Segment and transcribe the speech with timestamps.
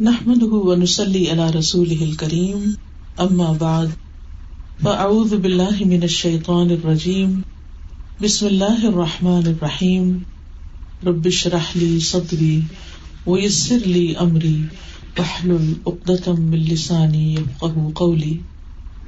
[0.00, 2.64] نحمد ونسلی علی رسول کریم
[3.18, 3.86] اما بعد
[4.82, 7.40] فاعوذ باللہ من الشیطان الرجیم
[8.20, 10.18] بسم اللہ الرحمن الرحیم
[11.06, 12.60] ربش رحلی صدری
[13.26, 14.62] ویسر لی امری
[15.18, 18.38] وحلل اقدتم من لسانی یفقہ قولی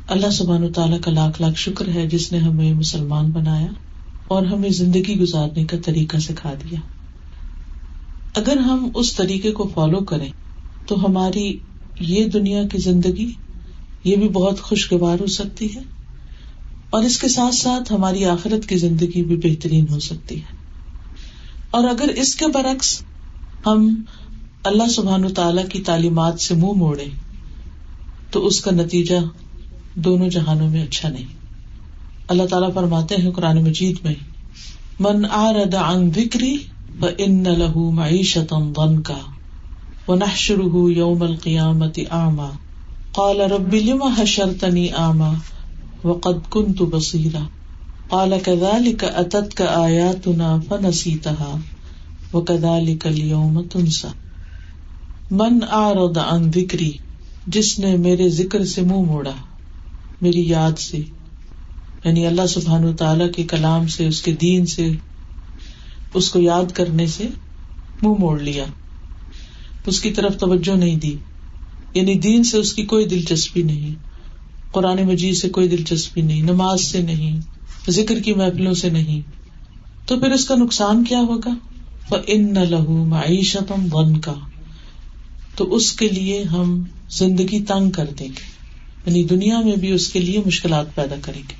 [0.07, 3.68] اللہ سبحانہ تعالیٰ کا لاکھ لاکھ شکر ہے جس نے ہمیں مسلمان بنایا
[4.29, 6.80] اور ہمیں زندگی گزارنے کا طریقہ سکھا دیا۔
[8.34, 10.29] اگر ہم اس طریقے کو فالو کریں
[10.89, 11.59] تو ہماری
[12.01, 13.33] یہ دنیا کی زندگی
[14.05, 15.80] یہ بھی بہت خوشگوار ہو سکتی ہے
[16.91, 20.56] اور اس کے ساتھ ساتھ ہماری آخرت کی زندگی بھی بہترین ہو سکتی ہے۔
[21.70, 23.02] اور اگر اس کے برعکس
[23.66, 24.02] ہم
[24.64, 27.05] اللہ سبحان و تعالی کی تعلیمات سے منہ موڑے
[28.30, 29.16] تو اس کا نتیجہ
[29.95, 31.27] دونوں جہانوں میں اچھا نہیں۔
[32.28, 34.14] اللہ تعالیٰ فرماتے ہیں قرآن مجید میں،
[35.00, 36.56] من آرد عن ذکری
[37.19, 38.55] ان لہو معیشت
[39.05, 39.19] کا
[40.09, 42.51] ونحشره يوم القيامة أعمى.
[43.15, 45.34] قال رب لم حشرتني أعمى
[46.05, 47.42] وقد كنت بصيرا.
[48.09, 51.56] قال كذلك أتتك آياتنا فنسيتها
[52.33, 54.09] وكذلك اليوم تنسى.
[55.31, 56.91] من أعرض عن ذكري
[57.47, 59.33] جس نے میرے ذکر سے منہ موڑا
[60.20, 60.98] میری یاد سے
[62.05, 64.91] یعنی اللہ سبحان و تعالی کے کلام سے، اس کے دین سے،
[66.15, 67.28] اس کو یاد کرنے سے
[68.03, 68.65] منہ موڑ لیا۔
[69.89, 71.17] اس کی طرف توجہ نہیں دی۔
[71.94, 73.94] یعنی دین سے اس کی کوئی دلچسپی نہیں،
[74.72, 77.41] قرآن مجید سے کوئی دلچسپی نہیں، نماز سے نہیں،
[77.91, 79.20] ذکر کی محفلوں سے نہیں۔
[80.09, 81.55] تو پھر اس کا نقصان کیا ہوگا؟
[82.27, 84.34] ان نہ لہو معیشت ون کا
[85.56, 88.59] تو اس کے لیے ہم زندگی تنگ کر دیں گے۔
[89.06, 91.55] یعنی دنیا میں بھی اس کے لیے مشکلات پیدا کریں گے۔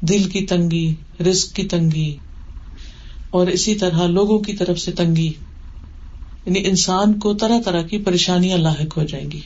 [0.00, 0.94] دل کی تنگی
[1.30, 2.16] رسک کی تنگی
[3.30, 5.32] اور اسی طرح لوگوں کی طرف سے تنگی۔
[6.46, 9.40] یعنی انسان کو طرح طرح کی پریشانیاں لاحق ہو جائیں گی۔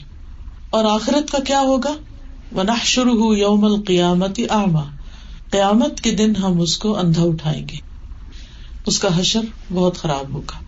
[0.69, 1.93] اور آخرت کا کیا ہوگا؟
[2.55, 4.83] ونح شروع ہو یوم القیامت آما
[5.49, 7.77] قیامت کے دن ہم اس کو اندھا اٹھائیں گے۔
[8.85, 9.39] اس کا حشر
[9.73, 10.59] بہت خراب ہوگا۔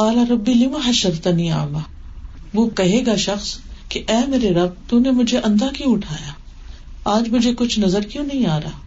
[0.00, 1.78] اعلی ربی لما حشر تنی آما
[2.54, 3.58] وہ کہے گا شخص
[3.88, 6.32] کہ اے میرے رب، تو نے مجھے اندھا کیوں اٹھایا؟
[7.04, 8.78] آج مجھے کچھ نظر کیوں نہیں آ رہا؟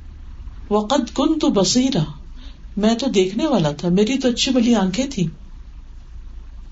[0.70, 2.04] وقت کن تو بسیرا
[2.78, 5.28] میں تو دیکھنے والا تھا، میری تو اچھی بلی آنکھیں تھی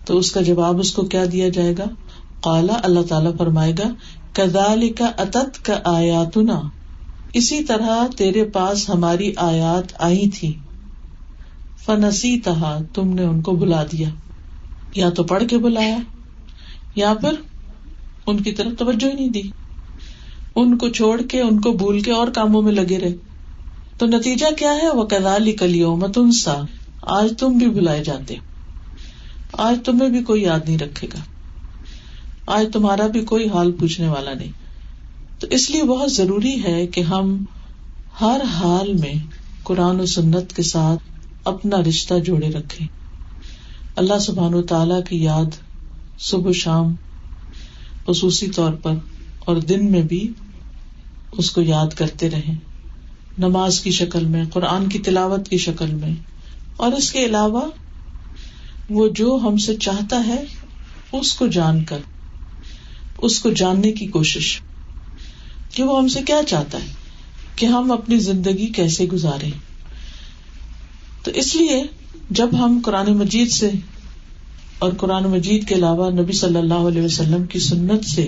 [0.05, 1.85] تو اس کا جواب اس کو کیا دیا جائے گا؟
[2.43, 3.93] کالا اللہ تعالیٰ فرمائے گا
[4.33, 6.37] کدال کا اتت کا آیات
[7.33, 10.53] اسی طرح تیرے پاس ہماری آیات آئی تھی۔
[11.85, 14.09] فنسی تہا تم نے ان کو بلا دیا۔
[14.95, 15.97] یا تو پڑھ کے بلایا،
[16.95, 17.33] یا پھر
[18.27, 19.41] ان کی طرف توجہ ہی نہیں دی۔
[20.55, 23.15] ان کو چھوڑ کے، ان کو بھول کے اور کاموں میں لگے رہے۔
[23.97, 26.61] تو نتیجہ کیا ہے؟ وہ کدالی کلیوں متنسا
[27.01, 28.35] آج تم بھی بلائے جاتے۔
[29.57, 31.19] آج تمہیں بھی کوئی یاد نہیں رکھے گا۔
[32.47, 34.51] آج تمہارا بھی کوئی حال پوچھنے والا نہیں۔
[35.39, 37.45] تو اس لیے بہت ضروری ہے کہ ہم
[38.21, 39.13] ہر حال میں
[39.63, 40.99] قرآن و سنت کے ساتھ
[41.43, 42.85] اپنا رشتہ جوڑے رکھے
[43.95, 45.79] اللہ سبحان و تعالی کی یاد
[46.19, 46.95] صبح شام
[48.07, 48.91] خصوصی طور پر
[49.39, 50.31] اور دن میں بھی
[51.31, 52.53] اس کو یاد کرتے رہے
[53.37, 56.15] نماز کی شکل میں، قرآن کی تلاوت کی شکل میں
[56.77, 57.61] اور اس کے علاوہ
[58.89, 60.43] وہ جو ہم سے چاہتا ہے،
[61.11, 61.99] اس کو جان کر،
[63.17, 64.59] اس کو جاننے کی کوشش
[65.71, 66.93] کہ وہ ہم سے کیا چاہتا ہے،
[67.55, 69.49] کہ ہم اپنی زندگی کیسے گزارے
[71.23, 71.81] تو اس لیے
[72.29, 73.69] جب ہم قرآن مجید سے
[74.79, 78.27] اور قرآن مجید کے علاوہ نبی صلی اللہ علیہ وسلم کی سنت سے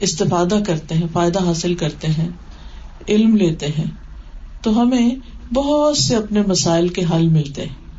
[0.00, 2.28] استفادہ کرتے ہیں، فائدہ حاصل کرتے ہیں،
[3.08, 3.90] علم لیتے ہیں،
[4.62, 5.14] تو ہمیں
[5.54, 7.89] بہت سے اپنے مسائل کے حل ملتے ہیں۔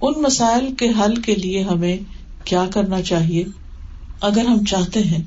[0.00, 1.96] ان مسائل کے حل کے لیے ہمیں
[2.44, 3.44] کیا کرنا چاہیے؟
[4.20, 5.22] اگر ہم چاہتے ہیں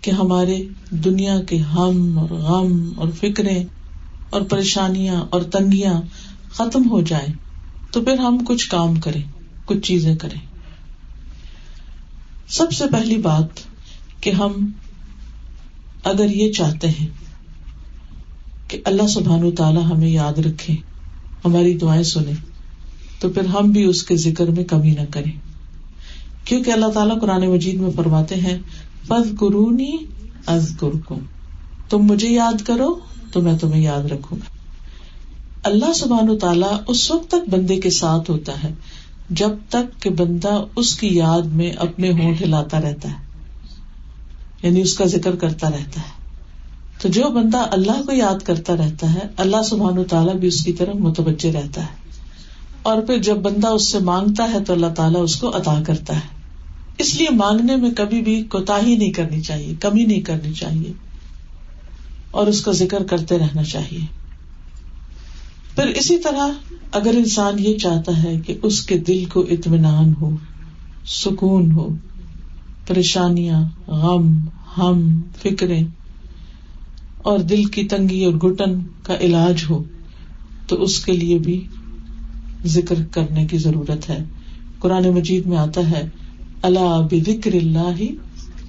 [0.00, 3.64] کہ ہمارے دنیا کے ہم اور غم اور فکریں
[4.30, 6.00] اور پریشانیاں اور تنگیاں
[6.52, 7.34] ختم ہو جائیں،
[7.90, 9.22] تو پھر ہم کچھ کام کریں،
[9.64, 10.40] کچھ چیزیں کریں۔
[12.48, 13.48] سب سے پہلی بات
[14.20, 14.70] کہ ہم
[16.04, 17.06] اگر یہ چاہتے ہیں
[18.68, 20.74] کہ اللہ سبحان تعالی ہمیں یاد رکھے،
[21.44, 22.59] ہماری دعائیں سنیں۔
[23.20, 25.32] تو پھر ہم بھی اس کے ذکر میں کمی نہ کریں۔
[26.44, 28.58] کیونکہ اللہ تعالیٰ قرآن مجید میں فرماتے ہیں
[29.06, 29.96] فض قرونی
[30.46, 30.72] از
[31.88, 32.98] تم مجھے یاد کرو
[33.32, 34.56] تو میں تمہیں یاد رکھوں گا۔
[35.62, 38.72] اللہ سبحان و تعالیٰ اس وقت تک بندے کے ساتھ ہوتا ہے،
[39.30, 43.14] جب تک کہ بندہ اس کی یاد میں اپنے ہونٹ ہلاتا رہتا ہے
[44.62, 46.20] یعنی اس کا ذکر کرتا رہتا ہے۔
[47.02, 50.64] تو جو بندہ اللہ کو یاد کرتا رہتا ہے، اللہ سبحان و تعالیٰ بھی اس
[50.64, 51.99] کی طرف متوجہ رہتا ہے۔
[52.82, 56.16] اور پھر جب بندہ اس سے مانگتا ہے تو اللہ تعالیٰ اس کو ادا کرتا
[56.16, 56.40] ہے۔
[56.98, 60.92] اس لیے مانگنے میں کبھی بھی کوتا ہی نہیں کرنی چاہیے، کمی نہیں کرنی چاہیے۔
[62.30, 63.98] اور اس کا ذکر کرتے رہنا چاہیے۔
[65.74, 66.48] پھر اسی طرح
[66.92, 70.36] اگر انسان یہ چاہتا ہے کہ اس کے دل کو اطمینان ہو،
[71.06, 71.88] سکون ہو،
[72.86, 74.38] پریشانیاں، غم،
[74.78, 75.84] ہم، فکریں
[77.18, 79.84] اور دل کی تنگی اور گٹن کا علاج ہو،
[80.66, 81.66] تو اس کے لیے بھی
[82.64, 84.24] ذکر کرنے کی ضرورت ہے۔
[84.78, 86.08] قرآن مجید میں آتا ہے
[86.62, 88.02] اللہ بکر اللہ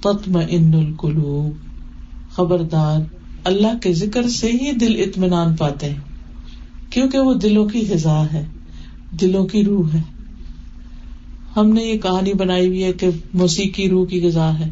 [0.00, 1.52] تتم ان القلوب
[2.32, 3.00] خبردار،
[3.44, 6.00] اللہ کے ذکر سے ہی دل اطمینان پاتے ہیں،
[6.90, 8.46] کیونکہ وہ دلوں کی غذا ہے،
[9.20, 10.02] دلوں کی روح ہے۔
[11.56, 14.70] ہم نے یہ کہانی بنائی ہوئی ہے کہ موسیقی روح کی غذا ہے۔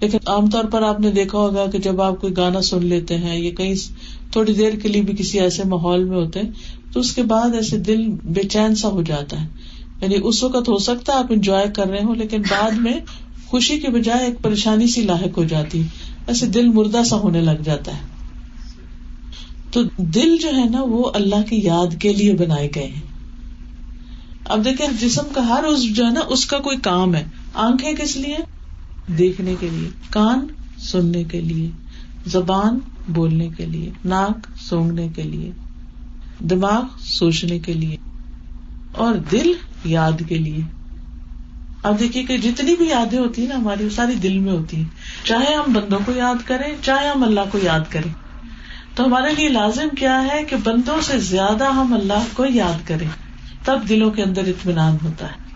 [0.00, 3.16] لیکن عام طور پر آپ نے دیکھا ہوگا کہ جب آپ کوئی گانا سن لیتے
[3.16, 3.74] ہیں یا کہیں
[4.32, 6.50] تھوڑی دیر کے لیے بھی کسی ایسے ماحول میں ہوتے ہیں،
[6.92, 9.46] تو اس کے بعد ایسے دل بے چین سا ہو جاتا ہے۔
[10.00, 13.00] یعنی اس وقت ہو سکتا ہے آپ انجوائے کر رہے ہوں، لیکن بعد میں
[13.46, 15.82] خوشی کے بجائے ایک پریشانی سی لاحق ہو جاتی،
[16.26, 18.16] ایسے دل مردہ سا ہونے لگ جاتا ہے۔
[19.70, 23.02] تو دل جو ہے نا، وہ اللہ کی یاد کے لیے بنائے گئے ہیں۔
[24.44, 27.92] اب دیکھیں، جسم کا ہر اس جو ہے نا، اس کا کوئی کام ہے۔ آنکھیں
[27.92, 28.55] کس لیے؟
[29.08, 30.46] دیکھنے کے لیے، کان
[30.78, 31.70] سننے کے لیے،
[32.26, 35.50] زبان بولنے کے لیے، ناک سونگنے کے لیے،
[36.40, 37.96] دماغ سوچنے کے لیے،
[38.92, 39.52] اور دل
[39.84, 40.60] یاد کے لیے۔
[41.82, 44.84] اب دیکھیے کہ جتنی بھی یادیں ہوتی ہیں نا ہماری ساری دل میں ہوتی ہیں۔
[45.24, 48.12] چاہے ہم بندوں کو یاد کریں، چاہے ہم اللہ کو یاد کریں۔
[48.94, 53.08] تو ہمارے لیے لازم کیا ہے کہ بندوں سے زیادہ ہم اللہ کو یاد کریں۔
[53.64, 55.46] تب دلوں کے اندر اطمینان ہوتا ہے۔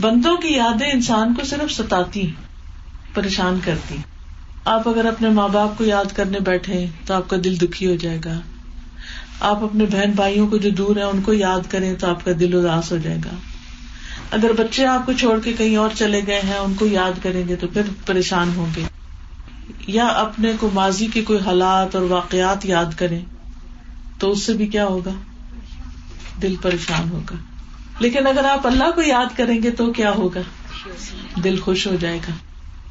[0.00, 2.30] بندوں کی یادیں انسان کو صرف ستاتی
[3.16, 3.96] پریشان کرتی۔
[4.64, 7.96] آپ اگر اپنے ماں باپ کو یاد کرنے بیٹھے تو آپ کا دل دکھی ہو
[7.96, 8.40] جائے گا۔
[9.40, 12.30] آپ اپنے بہن بھائیوں کو جو دور ہے ان کو یاد کریں تو آپ کا
[12.40, 13.30] دل اداس ہو جائے گا۔
[14.30, 17.48] اگر بچے آپ کو چھوڑ کے کہیں اور چلے گئے ہیں، ان کو یاد کریں
[17.48, 18.82] گے تو پھر پریشان ہوں گے۔
[19.86, 23.20] یا اپنے کو ماضی کے کوئی حالات اور واقعات یاد کریں
[24.18, 25.12] تو اس سے بھی کیا ہوگا؟
[26.42, 27.36] دل پریشان ہوگا۔
[27.98, 30.40] لیکن اگر آپ اللہ کو یاد کریں گے تو کیا ہوگا؟
[31.44, 32.32] دل خوش ہو جائے گا۔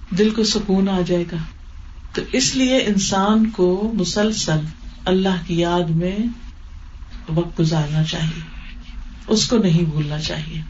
[0.09, 1.37] دل کو سکون آ جائے گا۔
[2.13, 4.59] تو اس لیے انسان کو مسلسل
[5.05, 6.17] اللہ کی یاد میں
[7.29, 8.41] وقت گزارنا چاہیے۔
[9.27, 10.61] اس کو نہیں بھولنا چاہیے۔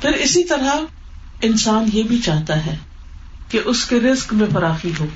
[0.00, 0.70] پھر اسی طرح
[1.42, 2.76] انسان یہ بھی چاہتا ہے
[3.48, 5.06] کہ اس کے رسک میں فراخی ہو،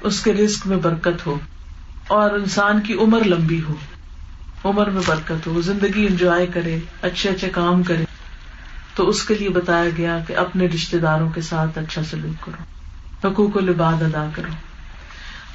[0.00, 1.38] اس کے رسک میں برکت ہو،
[2.06, 3.74] اور انسان کی عمر لمبی ہو۔
[4.64, 8.04] عمر میں برکت ہو، زندگی انجوائے کرے، اچھے اچھے کام کرے۔
[8.94, 12.62] تو اس کے لیے بتایا گیا کہ اپنے رشتے داروں کے ساتھ اچھا سلوک کرو،
[13.28, 14.52] حقوق و لباد ادا کرو۔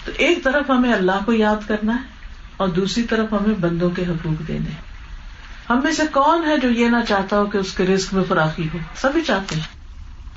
[0.05, 2.07] تو ایک طرف ہمیں اللہ کو یاد کرنا ہے
[2.57, 4.69] اور دوسری طرف ہمیں بندوں کے حقوق دینے
[5.69, 8.23] ہم میں سے کون ہے جو یہ نہ چاہتا ہو کہ اس کے رسک میں
[8.27, 9.61] فراخی ہو؟ سبھی چاہتے ہیں۔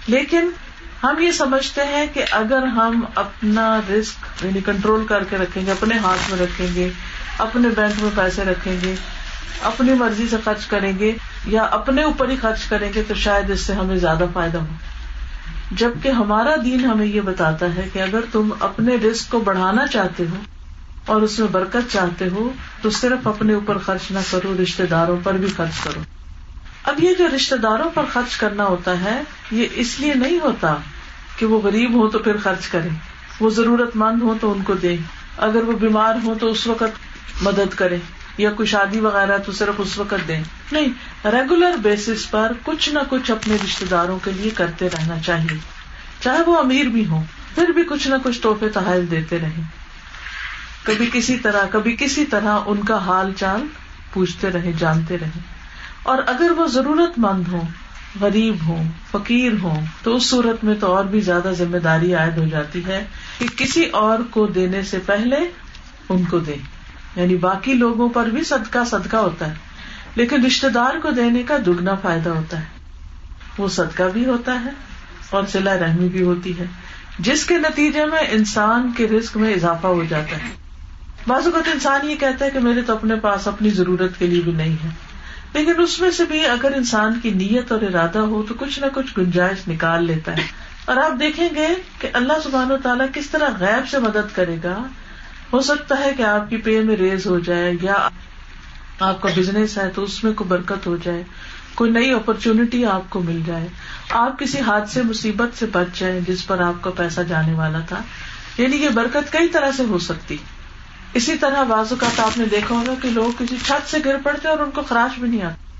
[0.07, 0.51] لیکن
[1.03, 5.71] ہم یہ سمجھتے ہیں کہ اگر ہم اپنا رسک یعنی کنٹرول کر کے رکھیں گے،
[5.71, 6.91] اپنے ہاتھ میں رکھیں گے،
[7.39, 8.95] اپنے بینک میں پیسے رکھیں گے
[9.63, 11.13] اپنی مرضی سے خرچ کریں گے
[11.47, 14.75] یا اپنے اوپر ہی خرچ کریں گے تو شاید اس سے ہمیں زیادہ فائدہ ہو۔
[15.71, 20.25] جبکہ ہمارا دین ہمیں یہ بتاتا ہے کہ اگر تم اپنے رسک کو بڑھانا چاہتے
[20.31, 20.37] ہو
[21.07, 22.53] اور اس میں برکت چاہتے ہو
[22.83, 26.01] تو صرف اپنے اوپر خرچ نہ کرو رشتے داروں پر بھی خرچ کرو۔
[26.85, 30.77] اب یہ جو رشتے داروں پر خرچ کرنا ہوتا ہے، یہ اس لیے نہیں ہوتا
[31.37, 32.89] کہ وہ غریب ہو تو پھر خرچ کرے
[33.41, 34.97] وہ ضرورت مند ہو تو ان کو دے
[35.37, 36.99] اگر وہ بیمار ہو تو اس وقت
[37.43, 37.97] مدد کرے
[38.39, 40.89] یا کوئی شادی وغیرہ تو صرف اس وقت دیں۔ نہیں
[41.25, 45.59] ریگولر بیسس پر کچھ نہ کچھ اپنے رشتے داروں کے لیے کرتے رہنا چاہیے۔
[46.21, 47.25] چاہے وہ امیر بھی ہوں،
[47.55, 49.61] پھر بھی کچھ نہ کچھ تحفے تحائل دیتے رہے
[50.83, 53.67] کبھی کسی طرح، کبھی کسی طرح ان کا حال چال
[54.13, 55.41] پوچھتے رہے جانتے رہے
[56.03, 57.63] اور اگر وہ ضرورت مند ہو
[58.21, 62.39] غریب ہو فقیر ہو تو اس صورت میں تو اور بھی زیادہ ذمہ داری عائد
[62.39, 63.07] ہو جاتی ہے
[63.39, 65.37] کہ کسی اور کو دینے سے پہلے
[66.09, 66.57] ان کو دے
[67.17, 69.55] یعنی باقی لوگوں پر بھی صدقہ صدقہ ہوتا ہے،
[70.15, 72.65] لیکن رشتے دار کو دینے کا دگنا فائدہ ہوتا ہے۔
[73.59, 74.71] وہ صدقہ بھی ہوتا ہے
[75.31, 76.65] اور سلا رحمی بھی ہوتی ہے،
[77.19, 80.51] جس کے نتیجے میں انسان کے رسک میں اضافہ ہو جاتا ہے۔
[81.27, 84.41] بعض اوقات انسان یہ کہتا ہے کہ میرے تو اپنے پاس اپنی ضرورت کے لیے
[84.41, 84.89] بھی نہیں ہے،
[85.55, 88.87] لیکن اس میں سے بھی اگر انسان کی نیت اور ارادہ ہو تو کچھ نہ
[88.95, 90.43] کچھ گنجائش نکال لیتا ہے۔
[90.85, 94.57] اور آپ دیکھیں گے کہ اللہ سبحان و تعالیٰ کس طرح غیب سے مدد کرے
[94.65, 94.83] گا
[95.53, 98.09] ہو سکتا ہے کہ آپ کی پے میں ریز ہو جائے یا
[99.01, 101.23] آپ کا بزنس ہے تو اس میں کوئی برکت ہو جائے،
[101.75, 103.69] کوئی نئی اپرچونٹی آپ کو مل جائے۔
[104.11, 108.01] آپ کسی حادثے، مصیبت سے بچ جائیں جس پر آپ کا پیسہ جانے والا تھا۔
[108.59, 110.37] یعنی یہ برکت کئی طرح سے ہو سکتی۔
[111.15, 114.49] اسی طرح بعض اوقات آپ نے دیکھا ہوگا کہ لوگ کسی چھت سے گر پڑتے
[114.49, 115.73] اور ان کو خراش بھی نہیں آتا۔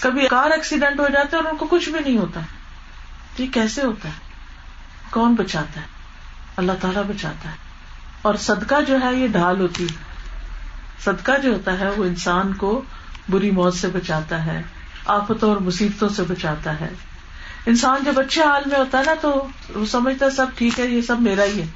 [0.00, 2.40] کبھی کار ایکسیڈینٹ ہو جاتے اور ان کو کچھ بھی نہیں ہوتا۔
[3.36, 4.14] تو یہ کیسے ہوتا ہے؟
[5.10, 5.86] کون بچاتا ہے؟
[6.56, 7.65] اللہ تعالیٰ بچاتا ہے۔
[8.26, 9.86] اور صدقہ جو ہے یہ ڈھال ہوتی
[11.04, 12.82] صدقہ جو ہوتا ہے وہ انسان کو
[13.28, 14.62] بری موت سے بچاتا ہے،
[15.06, 16.88] آفتوں اور مصیبتوں سے بچاتا ہے۔
[17.66, 20.86] انسان جب اچھے حال میں ہوتا ہے نا تو وہ سمجھتا ہے سب ٹھیک ہے،
[20.86, 21.66] یہ سب میرا ہی ہے۔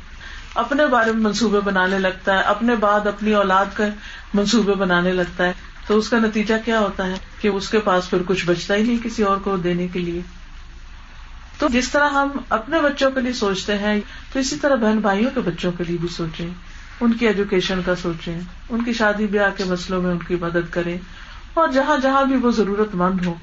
[0.55, 3.85] اپنے بارے میں منصوبے بنانے لگتا ہے، اپنے بعد اپنی اولاد کا
[4.35, 5.53] منصوبے بنانے لگتا ہے۔
[5.87, 8.83] تو اس کا نتیجہ کیا ہوتا ہے کہ اس کے پاس پھر کچھ بچتا ہی
[8.83, 10.21] نہیں کسی اور کو دینے کے لیے۔
[11.61, 14.01] تو جس طرح ہم اپنے بچوں کے لیے سوچتے ہیں،
[14.33, 16.47] تو اسی طرح بہن بھائیوں کے بچوں کے لیے بھی سوچیں۔
[17.01, 20.71] ان کی ایجوکیشن کا سوچیں، ان کی شادی بیاہ کے مسئلوں میں ان کی مدد
[20.71, 20.99] کریں۔
[21.55, 23.35] اور جہاں جہاں بھی وہ ضرورت مند ہو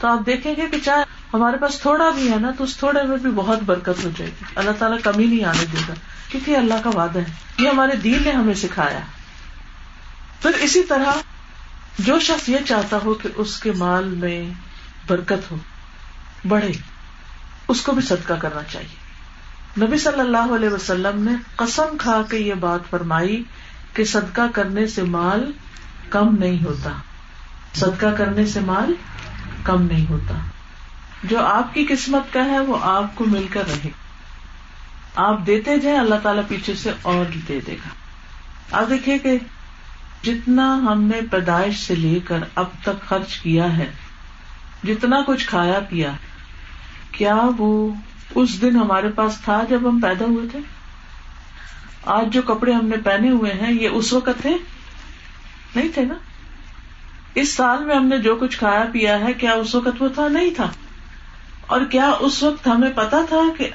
[0.00, 1.04] تو آپ دیکھیں گے کہ چاہے
[1.34, 4.30] ہمارے پاس تھوڑا بھی ہے نا، تو اس تھوڑے میں بھی بہت برکت ہو جائے
[4.30, 5.94] گی۔ اللہ تعالیٰ کمی نہیں آنے دے گا،
[6.28, 9.00] کیونکہ اللہ کا وعدہ ہے۔ یہ ہمارے دین نے ہمیں سکھایا۔
[10.42, 11.12] پھر اسی طرح
[11.98, 14.50] جو شخص یہ چاہتا ہو کہ اس کے مال میں
[15.06, 15.56] برکت ہو،
[16.48, 16.93] بڑھے۔
[17.68, 19.04] اس کو بھی صدقہ کرنا چاہیے۔
[19.84, 23.44] نبی صلی اللہ علیہ وسلم نے قسم کھا کے یہ بات فرمائی
[23.94, 25.52] کہ صدقہ کرنے سے مال
[26.10, 26.90] کم نہیں ہوتا۔
[27.74, 28.94] صدقہ کرنے سے مال
[29.64, 30.34] کم نہیں ہوتا۔
[31.24, 33.90] جو آپ کی قسمت کا ہے وہ آپ کو مل کر رہے۔
[35.16, 37.88] آپ دیتے جائیں اللہ تعالیٰ پیچھے سے اور دے دے گا۔
[38.78, 39.38] آپ دیکھیے کہ
[40.22, 43.90] جتنا ہم نے پیدائش سے لے کر اب تک خرچ کیا ہے،
[44.84, 46.12] جتنا کچھ کھایا پیا
[47.16, 47.92] کیا وہ
[48.34, 50.58] اس دن ہمارے پاس تھا جب ہم پیدا ہوئے تھے؟
[52.06, 54.56] آج جو کپڑے ہم نے پہنے ہوئے ہیں، یہ اس وقت تھے؟
[55.76, 56.14] نہیں تھے نا؟
[57.34, 60.28] اس سال میں ہم نے جو کچھ کھایا پیا ہے، کیا اس وقت وہ تھا؟
[60.28, 60.70] نہیں تھا۔
[61.66, 63.70] اور کیا اس وقت ہمیں پتا تھا کہ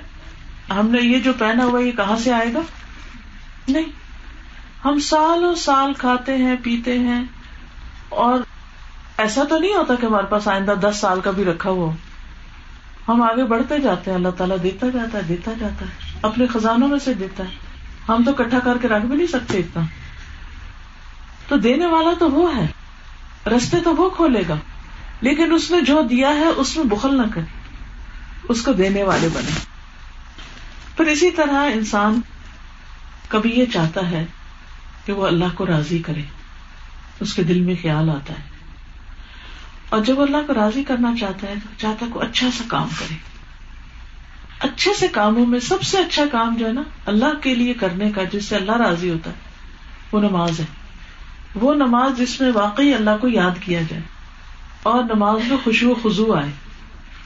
[0.71, 2.59] ہم نے یہ جو پہنا ہوا یہ کہاں سے آئے گا؟
[3.67, 3.91] نہیں۔
[4.85, 7.23] ہم سالوں سال کھاتے ہیں، پیتے ہیں،
[8.09, 8.39] اور
[9.17, 11.91] ایسا تو نہیں ہوتا کہ ہمارے پاس آئندہ دس سال کا بھی رکھا ہوا
[13.09, 16.87] ہم آگے بڑھتے جاتے ہیں، اللہ تعالیٰ دیتا جاتا ہے، دیتا جاتا ہے۔ اپنے خزانوں
[16.87, 17.49] میں سے دیتا ہے۔
[18.09, 19.85] ہم تو کٹھا کر کے رکھ بھی نہیں سکتے اتنا۔
[21.47, 22.67] تو دینے والا تو وہ ہے۔
[23.49, 24.55] رستے تو وہ کھولے گا۔
[25.21, 27.59] لیکن اس نے جو دیا ہے، اس میں بخل نہ کرے۔
[28.49, 29.59] اس کو دینے والے بنے۔
[30.97, 32.21] پھر اسی طرح انسان
[33.27, 34.25] کبھی یہ چاہتا ہے
[35.05, 36.21] کہ وہ اللہ کو راضی کرے۔
[37.19, 38.48] اس کے دل میں خیال آتا ہے۔
[39.89, 43.15] اور جب اللہ کو راضی کرنا چاہتا ہے تو چاہتا ہے اچھا سا کام کرے۔
[44.59, 48.11] اچھے سے کاموں میں سب سے اچھا کام جو ہے نا، اللہ کے لیے کرنے
[48.11, 49.35] کا، جس سے اللہ راضی ہوتا ہے،
[50.11, 50.65] وہ نماز ہے۔
[51.55, 54.03] وہ نماز جس میں واقعی اللہ کو یاد کیا جائے۔
[54.83, 56.51] اور نماز میں خوشبو خزو آئے۔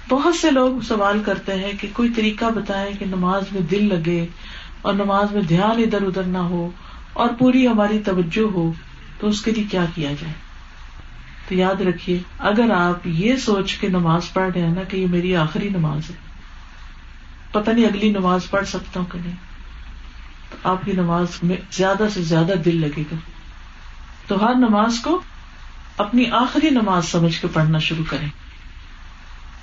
[0.09, 4.27] بہت سے لوگ سوال کرتے ہیں کہ کوئی طریقہ بتائے کہ نماز میں دل لگے
[4.81, 6.69] اور نماز میں دھیان ادھر ادھر نہ ہو
[7.13, 8.73] اور پوری ہماری توجہ ہو،
[9.19, 10.33] تو اس کے لیے کیا کیا جائے؟
[11.53, 15.07] تو یاد رکھیے۔ اگر آپ یہ سوچ کے نماز پڑھ رہے ہیں نا کہ یہ
[15.07, 16.15] میری آخری نماز ہے،
[17.51, 19.35] پتہ نہیں اگلی نماز پڑھ سکتا ہوں کہ نہیں۔
[20.49, 23.15] تو آپ کی نماز میں زیادہ سے زیادہ دل لگے گا۔
[24.27, 25.21] تو ہر نماز کو
[25.97, 28.29] اپنی آخری نماز سمجھ کے پڑھنا شروع کریں۔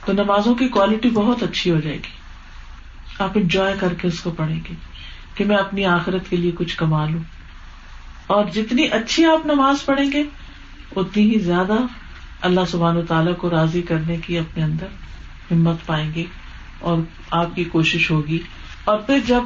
[0.05, 2.13] تو نمازوں کی کوالٹی بہت اچھی ہو جائے گی۔
[3.19, 4.75] آپ انجوائے کر کے اس کو پڑھیں گے
[5.35, 7.23] کہ میں اپنی آخرت کے لیے کچھ کما لوں۔
[8.27, 10.23] اور جتنی اچھی آپ نماز پڑھیں گے
[10.97, 11.73] اتنی ہی زیادہ
[12.41, 14.87] اللہ سبحان و تعالیٰ کو راضی کرنے کی اپنے اندر
[15.51, 16.25] ہمت پائیں گے
[16.79, 16.99] اور
[17.31, 18.39] آپ کی کوشش ہوگی۔
[18.85, 19.43] اور پھر جب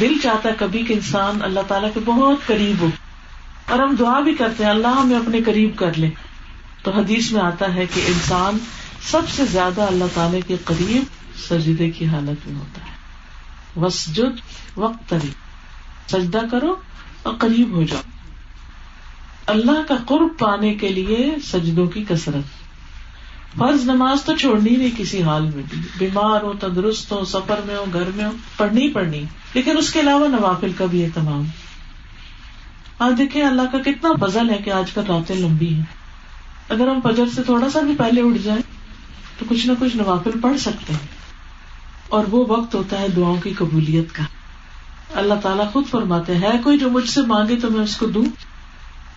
[0.00, 2.88] دل چاہتا ہے کبھی کہ انسان اللہ تعالیٰ کے بہت قریب ہو،
[3.68, 6.10] اور ہم دعا بھی کرتے ہیں، اللہ ہمیں اپنے قریب کر لے۔
[6.82, 8.58] تو حدیث میں آتا ہے کہ انسان
[9.00, 11.02] سب سے زیادہ اللہ تعالی کے قریب
[11.48, 12.90] سجدے کی حالت میں ہوتا ہے۔
[13.80, 14.40] وسجد
[14.76, 15.14] وقت
[16.10, 16.74] سجدہ کرو
[17.22, 18.17] اور قریب ہو جاؤ۔
[19.48, 22.58] اللہ کا قرب پانے کے لیے سجدوں کی کثرت۔
[23.58, 27.76] فرض نماز تو چھوڑنی نہیں کسی حال میں۔ بھی بیمار ہو تندرست ہو سفر میں
[27.76, 29.24] ہو گھر میں ہو پڑھنی پڑھنی۔
[29.54, 31.42] لیکن اس کے علاوہ نوافل کا بھی اہتمام۔
[32.98, 35.84] آج دیکھیں اللہ کا کتنا فضل ہے کہ آج کل راتیں لمبی ہیں۔
[36.68, 38.62] اگر ہم فجر سے تھوڑا سا بھی پہلے اٹھ جائیں،
[39.38, 41.06] تو کچھ نہ کچھ نوافل پڑھ سکتے ہیں۔
[42.08, 44.22] اور وہ وقت ہوتا ہے دعاؤں کی قبولیت کا۔
[45.14, 48.24] اللہ تعالیٰ خود فرماتے ہے کوئی جو مجھ سے مانگے تو میں اس کو دوں؟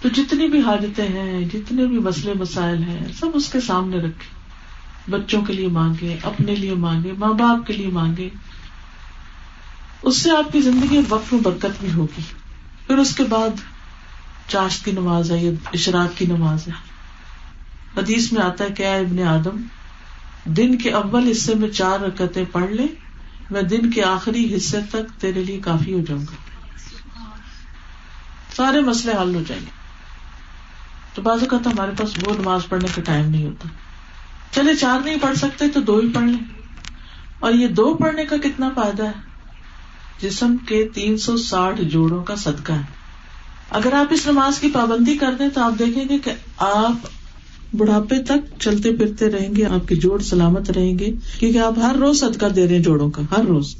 [0.02, 4.42] تو جتنی بھی حاجتیں ہیں، جتنے بھی مسئلے مسائل ہیں، سب اس کے سامنے رکھے
[5.12, 8.30] بچوں کے لیے مانگے اپنے لیے مانگے ماں باپ کے لیے مانگے
[10.02, 12.22] اس سے آپ کی زندگی وقت میں برکت بھی ہوگی۔
[12.88, 13.50] پھر اس کے بعد
[14.48, 16.74] چاشت کی نماز ہے یا اشراق کی نماز ہے۔
[17.98, 19.62] حدیث میں آتا ہے کیا ابن آدم،
[20.46, 22.86] دن کے اول حصے میں چار رکتیں پڑھ لے،
[23.50, 26.36] میں دن کے آخری حصے تک تیرے لیے کافی ہو جاؤں گا۔
[28.56, 29.81] سارے مسئلے حل ہو جائیں گے۔
[31.22, 33.68] تو بازو کا ہمارے پاس وہ نماز پڑھنے کا ٹائم نہیں ہوتا۔
[34.52, 36.46] چلے چار نہیں پڑھ سکتے تو دو ہی پڑھ لیں۔
[37.40, 39.12] اور یہ دو پڑھنے کا کتنا فائدہ ہے؟
[40.22, 42.82] جسم کے تین سو ساٹھ جوڑوں کا صدقہ ہے۔
[43.70, 46.92] اگر آپ اس نماز کی پابندی کر دیں تو آپ دیکھیں گے کہ آپ
[47.76, 51.96] بڑھاپے تک چلتے پھرتے رہیں گے، آپ کے جوڑ سلامت رہیں گے، کیونکہ آپ ہر
[51.96, 53.76] روز صدقہ دے رہے ہیں جوڑوں کا، ہر روز۔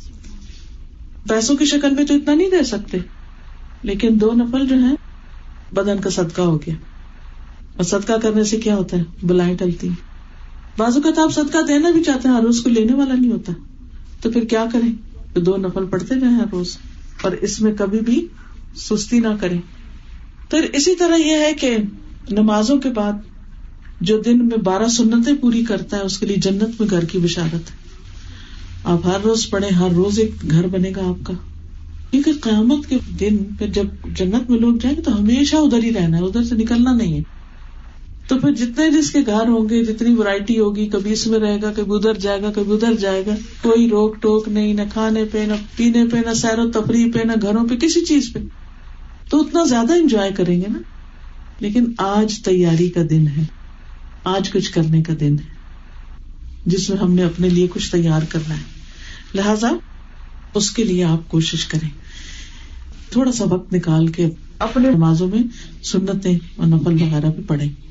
[1.30, 2.98] پیسوں کی شکل میں تو اتنا نہیں دے سکتے،
[3.84, 4.96] لیکن دو نفل جو ہے
[5.72, 6.91] بدن کا صدقہ ہو گیا۔
[7.76, 9.90] اور صدقہ کرنے سے کیا ہوتا ہے؟ بلائیں ٹلتی
[10.78, 13.32] بازو کا تو آپ صدقہ دینا بھی چاہتے ہیں، ہر روز کو لینے والا نہیں
[13.32, 13.54] ہوتا۔
[14.22, 14.94] تو پھر کیا کریں؟
[15.34, 16.78] تو دو نفل پڑھتے رہے ہر روز۔
[17.22, 18.28] اور اس میں کبھی بھی
[18.76, 19.62] سستی نہ کریں۔
[20.50, 21.78] پھر اسی طرح یہ ہے کہ
[22.32, 23.14] نمازوں کے بعد
[24.02, 27.18] جو دن میں بارہ سنتیں پوری کرتا ہے، اس کے لیے جنت میں گھر کی
[27.18, 27.82] بشارت ہے۔
[28.84, 31.34] آپ ہر روز پڑھے ہر روز ایک گھر بنے گا آپ کا۔
[32.12, 33.84] کیونکہ قیامت کے دن پھر جب
[34.16, 37.18] جنت میں لوگ جائیں گے تو ہمیشہ ادھر ہی رہنا ہے، ادھر سے نکلنا نہیں
[37.18, 37.41] ہے۔
[38.32, 41.62] تو پھر جتنے جس کے گھر ہوں گے، جتنی ورائٹی ہوگی، کبھی اس میں رہے
[41.62, 45.26] گا، کبھی ادھر جائے گا، کبھی ادھر جائے گا، کوئی روک ٹوک نہیں، نہ کھانے
[45.26, 48.40] پہ، نہ پینے پہ، نہ سیر و تفریح پہ، نہ گھروں پہ، کسی چیز پہ۔
[49.30, 50.80] تو اتنا زیادہ انجوائے کریں گے نا۔
[51.60, 53.44] لیکن آج تیاری کا دن ہے۔
[54.24, 55.50] آج کچھ کرنے کا دن ہے۔
[56.66, 58.64] جس میں ہم نے اپنے لیے کچھ تیار کرنا ہے۔
[59.36, 59.70] لہذا
[60.56, 61.90] اس کے لیے آپ کوشش کریں۔
[63.12, 64.28] تھوڑا سا وقت نکال کے
[64.60, 65.42] اپنے نمازوں میں
[65.84, 67.91] سنتیں اور نفل وغیرہ بھی پڑھیں۔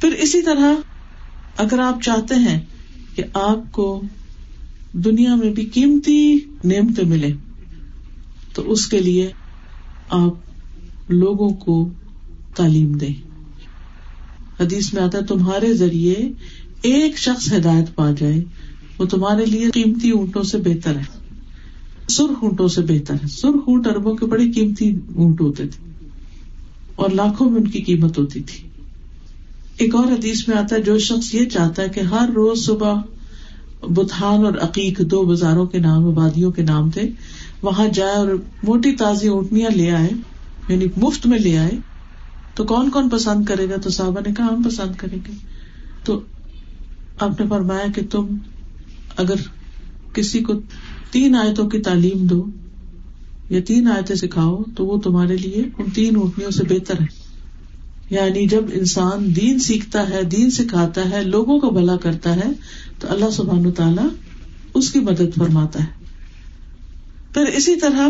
[0.00, 0.74] پھر اسی طرح
[1.56, 2.60] اگر آپ چاہتے ہیں
[3.16, 4.02] کہ آپ کو
[4.92, 7.32] دنیا میں بھی قیمتی نعمتیں ملے
[8.54, 9.32] تو اس کے لیے
[10.08, 10.34] آپ
[11.08, 11.90] لوگوں کو
[12.56, 13.14] تعلیم دیں۔
[14.60, 16.28] حدیث میں آتا ہے، تمہارے ذریعے
[16.82, 18.44] ایک شخص ہدایت پا جائے،
[18.98, 21.18] وہ تمہارے لیے قیمتی اونٹوں سے بہتر ہے۔
[22.08, 25.92] سرخ اونٹوں سے بہتر ہے۔ سرخ اونٹ اربوں کے بڑے قیمتی اونٹ ہوتے تھے
[26.94, 28.67] اور لاکھوں میں ان کی قیمت ہوتی تھی۔
[29.78, 32.94] ایک اور حدیث میں آتا ہے، جو شخص یہ چاہتا ہے کہ ہر روز صبح
[33.82, 37.02] بتان اور عقیق دو بازاروں کے نام، وادیوں کے نام تھے،
[37.62, 38.28] وہاں جائے اور
[38.62, 40.08] موٹی تازی اونٹنیاں لے آئے
[40.68, 41.70] یعنی مفت میں لے آئے،
[42.54, 45.32] تو کون کون پسند کرے گا؟ تو صاحبہ نے کہا، ہم پسند کریں گے۔
[46.04, 46.20] تو
[47.20, 48.26] آپ نے فرمایا کہ تم
[49.16, 49.34] اگر
[50.12, 50.52] کسی کو
[51.10, 52.46] تین آیتوں کی تعلیم دو
[53.50, 57.17] یا تین آیتیں سکھاؤ، تو وہ تمہارے لیے ان تین اونٹنیوں سے بہتر ہے۔
[58.10, 62.50] یعنی جب انسان دین سیکھتا ہے، دین سکھاتا ہے، لوگوں کا بھلا کرتا ہے،
[63.00, 64.06] تو اللہ سبحان تعالیٰ
[64.74, 66.04] اس کی مدد فرماتا ہے۔
[67.34, 68.08] پھر اسی طرح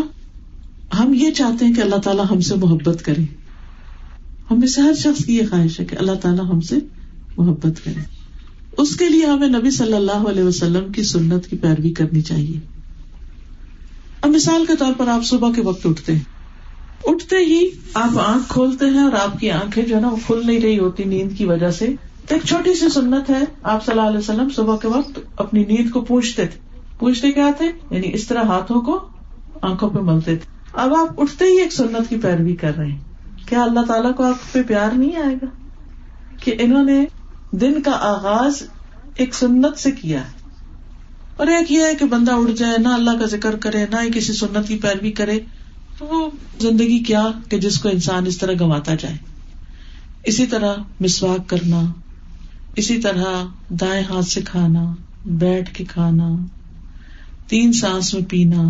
[0.98, 3.22] ہم یہ چاہتے ہیں کہ اللہ تعالیٰ ہم سے محبت کرے۔
[4.50, 6.76] ہم میں سے ہر شخص کی یہ خواہش ہے کہ اللہ تعالیٰ ہم سے
[7.36, 8.00] محبت کرے۔
[8.78, 12.60] اس کے لیے ہمیں نبی صلی اللہ علیہ وسلم کی سنت کی پیروی کرنی چاہیے۔
[14.20, 16.37] اب مثال کے طور پر آپ صبح کے وقت اٹھتے ہیں۔
[17.04, 20.40] اٹھتے ہی آپ آنکھ کھولتے ہیں اور آپ کی آنکھیں جو ہے نا وہ کھل
[20.44, 21.86] نہیں رہی ہوتی نیند کی وجہ سے۔
[22.28, 25.90] ایک چھوٹی سی سنت ہے، آپ صلی اللہ علیہ وسلم صبح کے وقت اپنی نیند
[25.90, 29.08] کو پوچھتے تھے۔ پوچھتے کیا تھے؟ یعنی اس طرح ہاتھوں کو
[29.62, 33.00] آنکھوں پہ ملتے تھے۔ اب آپ اٹھتے ہی ایک سنت کی پیروی کر رہے ہیں۔
[33.48, 35.46] کیا اللہ تعالیٰ کو آپ پہ پیار نہیں آئے گا؟
[36.44, 37.04] کہ انہوں نے
[37.52, 38.62] دن کا آغاز
[39.16, 40.32] ایک سنت سے کیا ہے۔
[41.36, 44.08] اور ایک یہ ہے کہ بندہ اٹھ جائے، نہ اللہ کا ذکر کرے، نہ ہی
[44.14, 45.40] کسی سنت کی پیروی کرے۔
[45.98, 46.30] تو وہ
[46.60, 49.16] زندگی کیا کہ جس کو انسان اس طرح گنواتا جائے؟
[50.24, 51.80] اسی طرح مسواک کرنا،
[52.76, 53.24] اسی طرح
[53.68, 54.94] دائیں ہاتھ سے کھانا،
[55.26, 56.28] بیٹھ کے کھانا،
[57.46, 58.62] تین سانس میں پینا،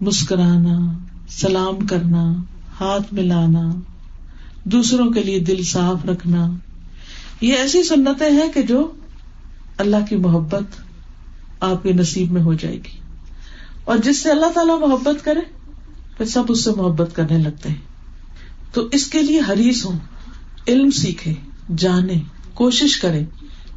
[0.00, 2.32] مسکرانا، سلام کرنا،
[2.80, 3.70] ہاتھ ملانا،
[4.64, 6.50] دوسروں کے لیے دل صاف رکھنا،
[7.40, 8.92] یہ ایسی سنتیں ہیں کہ جو
[9.78, 10.62] اللہ کی محبت
[11.60, 12.98] آپ کے نصیب میں ہو جائے گی۔
[13.84, 15.40] اور جس سے اللہ تعالیٰ محبت کرے
[16.16, 17.80] پھر سب اس سے محبت کرنے لگتے ہیں۔
[18.72, 19.98] تو اس کے لیے حریص ہوں،
[20.68, 21.34] علم سیکھے،
[21.76, 22.14] جانے،
[22.54, 23.24] کوشش کرے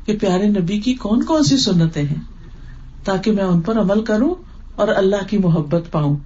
[0.06, 2.22] کہ پیارے نبی کی کون کون سی سنتیں ہیں،
[3.04, 4.36] تاکہ میں ان پر عمل کروں
[4.76, 6.18] اور اللہ کی محبت پاؤں۔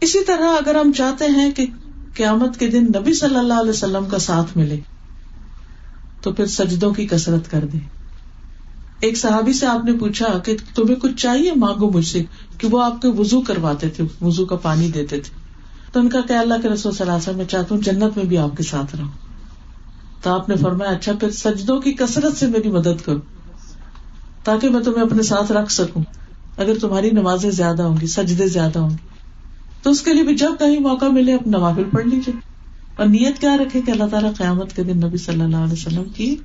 [0.00, 1.66] اسی طرح اگر ہم چاہتے ہیں کہ
[2.14, 4.80] قیامت کے دن نبی صلی اللہ علیہ وسلم کا ساتھ ملے،
[6.22, 7.78] تو پھر سجدوں کی کسرت کر دے
[9.00, 12.22] ایک صحابی سے آپ نے پوچھا کہ تمہیں کچھ چاہیے مانگو مجھ سے؟
[12.58, 15.30] کہ وہ آپ کے وزو کرواتے تھے وزو کا پانی دیتے تھے۔
[15.92, 18.24] تو ان کا کہ اللہ کے رسول صلی اللہ علیہ میں چاہتا ہوں جنت میں
[18.24, 19.10] بھی آپ کے ساتھ رہوں۔
[20.22, 23.18] تو آپ نے فرمایا اچھا پھر سجدوں کی کثرت سے میری مدد کرو،
[24.44, 26.02] تاکہ میں تمہیں اپنے ساتھ رکھ سکوں۔
[26.56, 29.08] اگر تمہاری نمازیں زیادہ ہوں گی، سجدے زیادہ ہوں گی
[29.82, 32.34] تو اس کے لیے بھی جب کہیں موقع ملے اب نوافل پڑھ لیجیے
[32.96, 36.04] اور نیت کیا رکھے کہ اللہ تعالیٰ قیامت کے دن نبی صلی اللہ علیہ وسلم
[36.04, 36.36] کی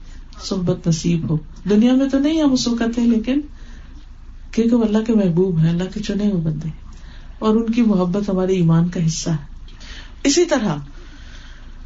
[0.43, 1.37] صحبت نصیب ہو۔
[1.69, 3.41] دنیا میں تو نہیں ہم اس وقت لیکن
[4.51, 6.69] کیونکہ وہ اللہ کے محبوب ہیں، اللہ کے چنے ہوئے بندے
[7.39, 9.45] اور ان کی محبت ہمارے ایمان کا حصہ ہے۔
[10.23, 10.75] اسی طرح،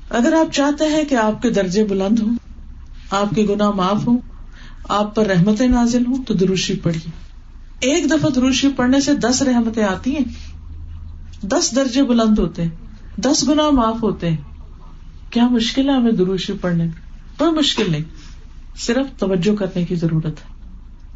[0.10, 2.36] اگر آپ چاہتے ہیں کہ آپ کے درجے بلند ہوں،
[3.12, 4.18] آپ کے گنا معاف ہوں،
[4.90, 7.12] آپ پر رحمتیں نازل ہوں، تو دروشی پڑھیے۔
[7.80, 10.56] ایک دفعہ دروشی پڑھنے سے دس رحمتیں آتی ہیں۔
[11.42, 12.70] دس درجے بلند ہوتے ہیں۔
[13.18, 14.38] دس گنا معاف ہوتے ہیں۔
[15.30, 16.92] کیا مشکل ہے ہمیں دروشی پڑھنے؟ میں
[17.38, 18.04] کوئی مشکل نہیں۔
[18.78, 20.54] صرف توجہ کرنے کی ضرورت ہے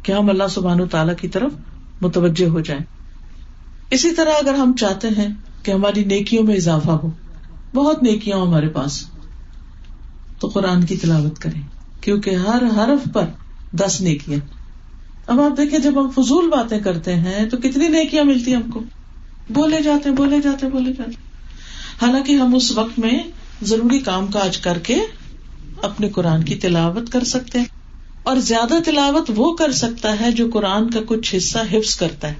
[0.02, 1.52] کہ ہم اللہ سبحان تعالیٰ کی طرف
[2.00, 2.84] متوجہ ہو جائیں۔
[3.90, 5.28] اسی طرح اگر ہم چاہتے ہیں
[5.62, 7.10] کہ ہماری نیکیوں میں اضافہ ہو،
[7.74, 9.06] بہت نیکیاں ہمارے پاس،
[10.38, 11.62] تو قرآن کی تلاوت کریں،
[12.00, 13.24] کیونکہ ہر حرف پر
[13.72, 14.38] دس نیکیاں۔
[15.26, 18.80] اب آپ دیکھیں، جب ہم فضول باتیں کرتے ہیں، تو کتنی نیکیاں ملتی ہم کو۔
[19.50, 21.12] بولے جاتے بولے جاتے بولے جاتے
[22.02, 23.22] حالانکہ ہم اس وقت میں
[23.62, 24.96] ضروری کام کاج کر کے
[25.82, 27.66] اپنے قرآن کی تلاوت کر سکتے ہیں۔
[28.22, 32.34] اور زیادہ تلاوت وہ کر سکتا ہے جو قرآن کا کچھ حصہ حفظ کرتا ہے۔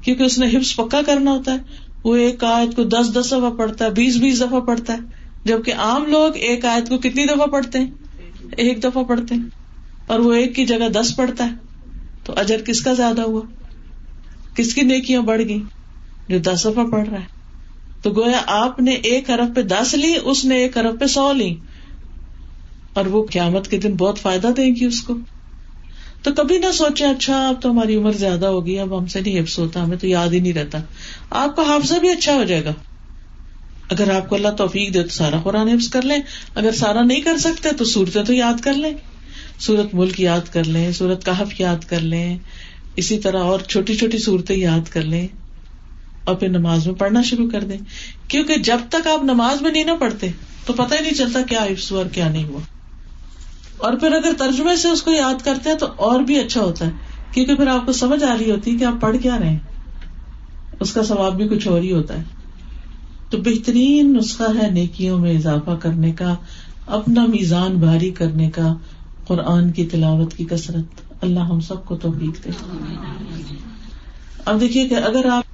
[0.00, 1.58] کیونکہ اس نے حفظ پکا کرنا ہوتا ہے۔
[2.04, 4.98] وہ ایک آیت کو دس دس دفعہ پڑھتا ہے، بیس بیس دفعہ پڑھتا ہے۔
[5.44, 7.90] جبکہ عام لوگ ایک آیت کو کتنی دفعہ پڑھتے ہیں؟
[8.56, 9.42] ایک دفعہ پڑھتے ہیں۔
[10.06, 11.54] اور وہ ایک کی جگہ دس پڑھتا ہے۔
[12.24, 13.40] تو اجر کس کا زیادہ ہوا؟
[14.54, 15.62] کس کی نیکیاں بڑھ گئی
[16.28, 17.26] جو دس دفعہ پڑھ رہا ہے۔
[18.02, 21.32] تو گویا آپ نے ایک ارب پہ دس لی، اس نے ایک ارب پہ سو
[21.32, 21.54] لی۔
[22.92, 25.14] اور وہ قیامت کے دن بہت فائدہ دے گی اس کو۔
[26.22, 29.40] تو کبھی نہ سوچے اچھا اب تو ہماری عمر زیادہ ہوگی اب ہم سے نہیں
[29.40, 30.78] حفظ ہوتا، ہمیں تو یاد ہی نہیں رہتا۔
[31.30, 32.72] آپ کا حافظہ بھی اچھا ہو جائے گا۔
[33.90, 36.18] اگر آپ کو اللہ توفیق دے تو سارا قرآن حفظ کر لیں۔
[36.54, 38.92] اگر سارا نہیں کر سکتے تو صورتیں تو یاد کر لیں۔
[39.58, 42.38] سورت ملک یاد کر لیں سورت کہف یاد کر لیں۔
[42.96, 45.28] اسی طرح اور چھوٹی چھوٹی صورتیں یاد کر لیں۔
[46.24, 47.78] اور پھر نماز میں پڑھنا شروع کر دیں۔
[48.28, 50.28] کیونکہ جب تک آپ نماز میں نہیں نہ پڑھتے،
[50.66, 52.60] تو پتہ ہی نہیں چلتا کیا حفظ ہوا اور کیا نہیں ہوا۔
[53.80, 56.86] اور پھر اگر ترجمے سے اس کو یاد کرتے ہیں تو اور بھی اچھا ہوتا
[56.86, 56.90] ہے،
[57.32, 59.58] کیونکہ پھر آپ کو سمجھ آ رہی ہوتی ہے کہ آپ پڑھ کیا رہے
[60.80, 62.22] اس کا ثواب بھی کچھ اور ہی ہوتا ہے۔
[63.30, 66.34] تو بہترین نسخہ ہے نیکیوں میں اضافہ کرنے کا،
[66.86, 68.74] اپنا میزان بھاری کرنے کا،
[69.26, 72.50] قرآن کی تلاوت کی کثرت۔ اللہ ہم سب کو توفیق دے۔
[74.44, 75.44] اب دیکھیے کہ اگر آپ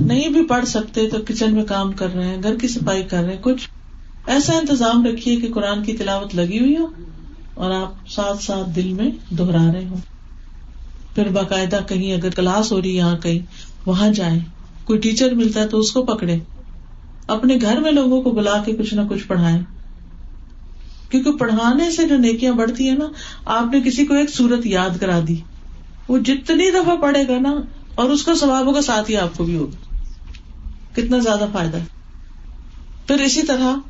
[0.00, 3.22] نہیں بھی پڑھ سکتے تو کچن میں کام کر رہے ہیں، گھر کی صفائی کر
[3.22, 3.68] رہے ہیں، کچھ
[4.26, 6.86] ایسا انتظام رکھیے کہ قرآن کی تلاوت لگی ہوئی ہو۔
[7.60, 9.96] اور آپ ساتھ ساتھ دل میں دوہرا رہے ہوں۔
[11.14, 13.38] پھر باقاعدہ کہیں اگر کلاس ہو رہی یہاں کہیں،
[13.86, 14.40] وہاں جائیں۔
[14.84, 16.38] کوئی ٹیچر ملتا ہے تو اس کو پکڑے
[17.26, 19.60] اپنے گھر میں لوگوں کو بلا کے کچھ نہ کچھ پڑھائے
[21.10, 23.06] کیونکہ پڑھانے سے جو نیکیاں بڑھتی ہے نا،
[23.44, 25.36] آپ نے کسی کو ایک سورت یاد کرا دی۔
[26.08, 27.52] وہ جتنی دفعہ پڑھے گا نا،
[27.94, 29.94] اور اس کا ثواب ہوگا، ساتھ ہی آپ کو بھی ہوگا۔
[30.94, 31.84] کتنا زیادہ فائدہ۔ ہے
[33.06, 33.89] پھر اسی طرح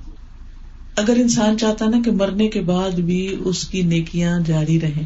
[0.96, 5.02] اگر انسان چاہتا نا کہ مرنے کے بعد بھی اس کی نیکیاں جاری رہے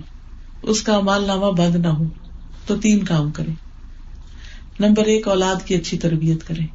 [0.62, 2.04] اس کا مال نامہ بند نہ ہو،
[2.66, 3.52] تو تین کام کرے
[4.80, 6.66] نمبر ایک، اولاد کی اچھی تربیت کرے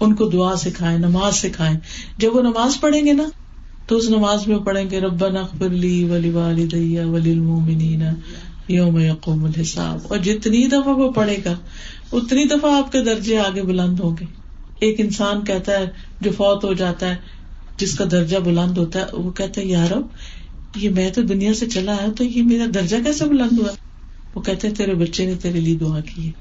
[0.00, 1.76] ان کو دعا سکھائے نماز سکھائے
[2.18, 3.28] جب وہ نماز پڑھیں گے نا،
[3.86, 5.24] تو اس نماز میں پڑھیں گے رب
[5.72, 8.02] لی ولی والدیا ولی المومنین
[8.68, 9.98] یوم یقوم الحساب.
[10.08, 11.54] اور جتنی دفعہ وہ پڑھے گا،
[12.12, 14.24] اتنی دفعہ آپ کے درجے آگے بلند ہوں گے۔
[14.80, 15.86] ایک انسان کہتا ہے
[16.20, 17.16] جو فوت ہو جاتا ہے
[17.76, 19.92] جس کا درجہ بلند ہوتا ہے، وہ کہتا ہے یار
[20.76, 23.72] یہ میں تو دنیا سے چلا آیا تو یہ میرا درجہ کیسے بلند ہوا؟
[24.34, 26.32] وہ کہتے تیرے بچے نے تیرے لیے دعا کی ہے۔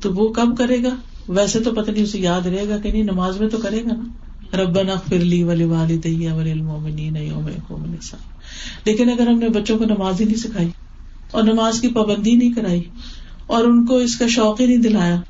[0.00, 0.96] تو وہ کب کرے گا؟
[1.28, 3.88] ویسے تو پتہ نہیں، اسے یاد رہے گا کہ نہیں، نماز میں تو کرے گا
[3.88, 4.08] نا۔
[4.56, 7.16] رب نا فرلی ولی والی ولی المومنین
[8.84, 10.68] لیکن اگر ہم نے بچوں کو نماز ہی نہیں سکھائی
[11.30, 12.82] اور نماز کی پابندی نہیں کرائی
[13.46, 15.20] اور ان کو اس کا شوق ہی نہیں دلایا،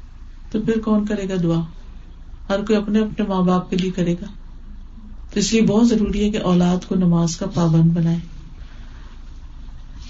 [0.51, 1.61] تو پھر کون کرے گا دعا؟
[2.49, 4.27] ہر کوئی اپنے اپنے ماں باپ کے لیے کرے گا۔
[5.35, 8.19] اس لیے بہت ضروری ہے کہ اولاد کو نماز کا پابند بنائے۔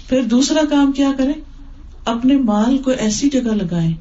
[0.09, 1.31] پھر دوسرا کام کیا کرے
[2.05, 3.93] اپنے مال کو ایسی جگہ لگائے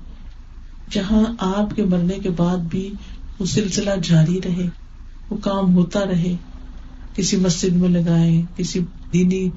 [0.90, 2.92] جہاں آپ کے مرنے کے بعد بھی
[3.38, 4.68] وہ سلسلہ جاری رہے،
[5.30, 6.36] وہ کام ہوتا رہے۔
[7.16, 8.80] کسی مسجد میں لگائے کسی
[9.12, 9.48] دینی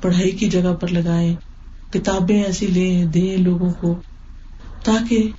[0.00, 1.34] پڑھائی کی جگہ پر لگائے
[1.90, 3.94] کتابیں ایسی لیں، دیں لوگوں کو،
[4.84, 5.30] تاکہ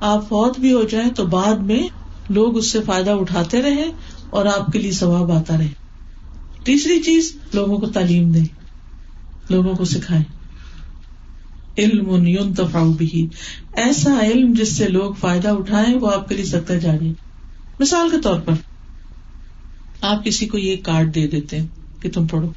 [0.00, 1.88] آپ فوت بھی ہو جائیں تو بعد میں
[2.28, 3.92] لوگ اس سے فائدہ اٹھاتے رہے
[4.30, 5.68] اور آپ کے لیے ثواب آتا رہے۔
[6.64, 8.40] تیسری چیز، لوگوں کو تعلیم دے
[9.50, 10.22] لوگوں کو سکھائے
[11.78, 13.26] علم بھی
[13.72, 17.12] ایسا علم جس سے لوگ فائدہ اٹھائے وہ آپ کے لیے سکتا جاری
[17.80, 18.52] مثال کے طور پر،
[20.00, 21.66] آپ کسی کو یہ کارڈ دے دیتے ہیں
[22.00, 22.52] کہ تم پڑھو۔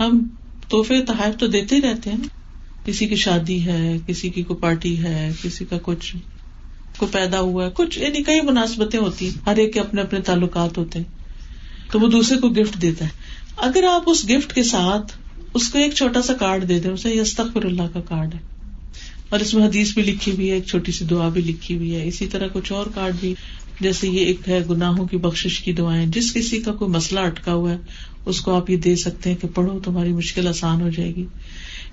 [0.00, 0.28] ہم
[0.68, 2.24] تحفے، تحائف تو دیتے ہی رہتے ہیں
[2.84, 6.16] کسی کی شادی ہے، کسی کی کوئی پارٹی ہے، کسی کا کچھ۔
[7.00, 10.20] کو پیدا ہوا ہے۔ کچھ یعنی کئی مناسبتیں ہوتی ہیں۔ ہر ایک کے اپنے اپنے
[10.20, 11.06] تعلقات ہوتے ہیں۔
[11.92, 13.10] تو وہ دوسرے کو گفٹ دیتا ہے۔
[13.56, 15.12] اگر آپ اس گفٹ کے ساتھ
[15.54, 18.38] اس کو ایک چھوٹا سا کارڈ دے دیں، اسے یستخر اللہ کا کارڈ ہے۔
[19.28, 21.94] اور اس میں حدیث بھی لکھی ہوئی ہے، ایک چھوٹی سی دعا بھی لکھی ہوئی
[21.94, 23.34] ہے۔ اسی طرح کچھ اور کارڈ بھی،
[23.80, 27.54] جیسے یہ ایک ہے گناہوں کی بخش کی دعائیں۔ جس کسی کا کوئی مسئلہ اٹکا
[27.54, 27.78] ہوا ہے،
[28.26, 31.26] اس کو آپ یہ دے سکتے ہیں کہ پڑھو، تمہاری مشکل آسان ہو جائے گی۔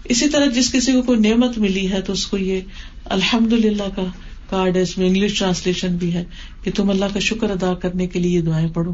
[0.03, 2.61] اسی طرح جس کسی کو کوئی نعمت ملی ہے، تو اس کو یہ
[3.05, 4.05] الحمد للہ کا
[4.49, 6.23] کارڈ ہے اس میں انگلش ٹرانسلیشن بھی ہے
[6.63, 8.91] کہ تم اللہ کا شکر ادا کرنے کے لیے یہ دعائیں پڑھو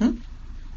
[0.00, 0.10] ہاں؟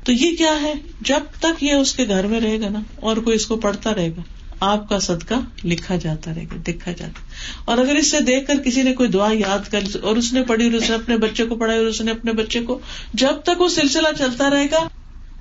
[0.04, 3.18] تو یہ کیا ہے؟ جب تک یہ اس کے گھر میں رہے گا نا، اور
[3.18, 4.22] کوئی اس کو پڑھتا رہے گا،
[4.60, 5.34] آپ کا صدقہ
[5.66, 7.20] لکھا جاتا رہے گا، دیکھا جاتا۔
[7.66, 10.44] اور اگر اس سے دیکھ کر کسی نے کوئی دعا یاد کر، اور اس نے
[10.44, 12.80] پڑھی اور اس نے اپنے بچے کو پڑھائی اور اس نے اپنے بچے کو،
[13.14, 14.88] جب تک وہ سلسلہ چلتا رہے گا،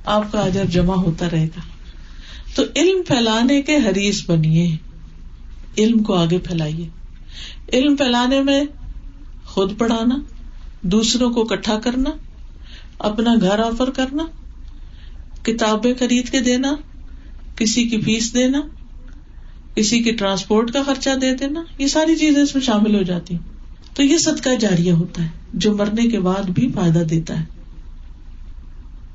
[0.05, 1.61] آپ کا اجر جمع ہوتا رہے گا۔
[2.55, 4.77] تو علم پھیلانے کے حریث بنیے،
[5.79, 6.89] علم کو آگے پھیلائیے۔
[7.73, 8.65] علم پھیلانے میں
[9.45, 10.19] خود پڑھانا،
[10.83, 12.11] دوسروں کو اکٹھا کرنا،
[12.99, 14.27] اپنا گھر آفر کرنا،
[15.43, 16.75] کتابیں خرید کے دینا،
[17.57, 18.61] کسی کی فیس دینا،
[19.75, 23.37] کسی کی ٹرانسپورٹ کا خرچہ دے دینا، یہ ساری چیزیں اس میں شامل ہو جاتی
[23.95, 27.45] تو یہ صدقہ جاریہ ہوتا ہے، جو مرنے کے بعد بھی فائدہ دیتا ہے۔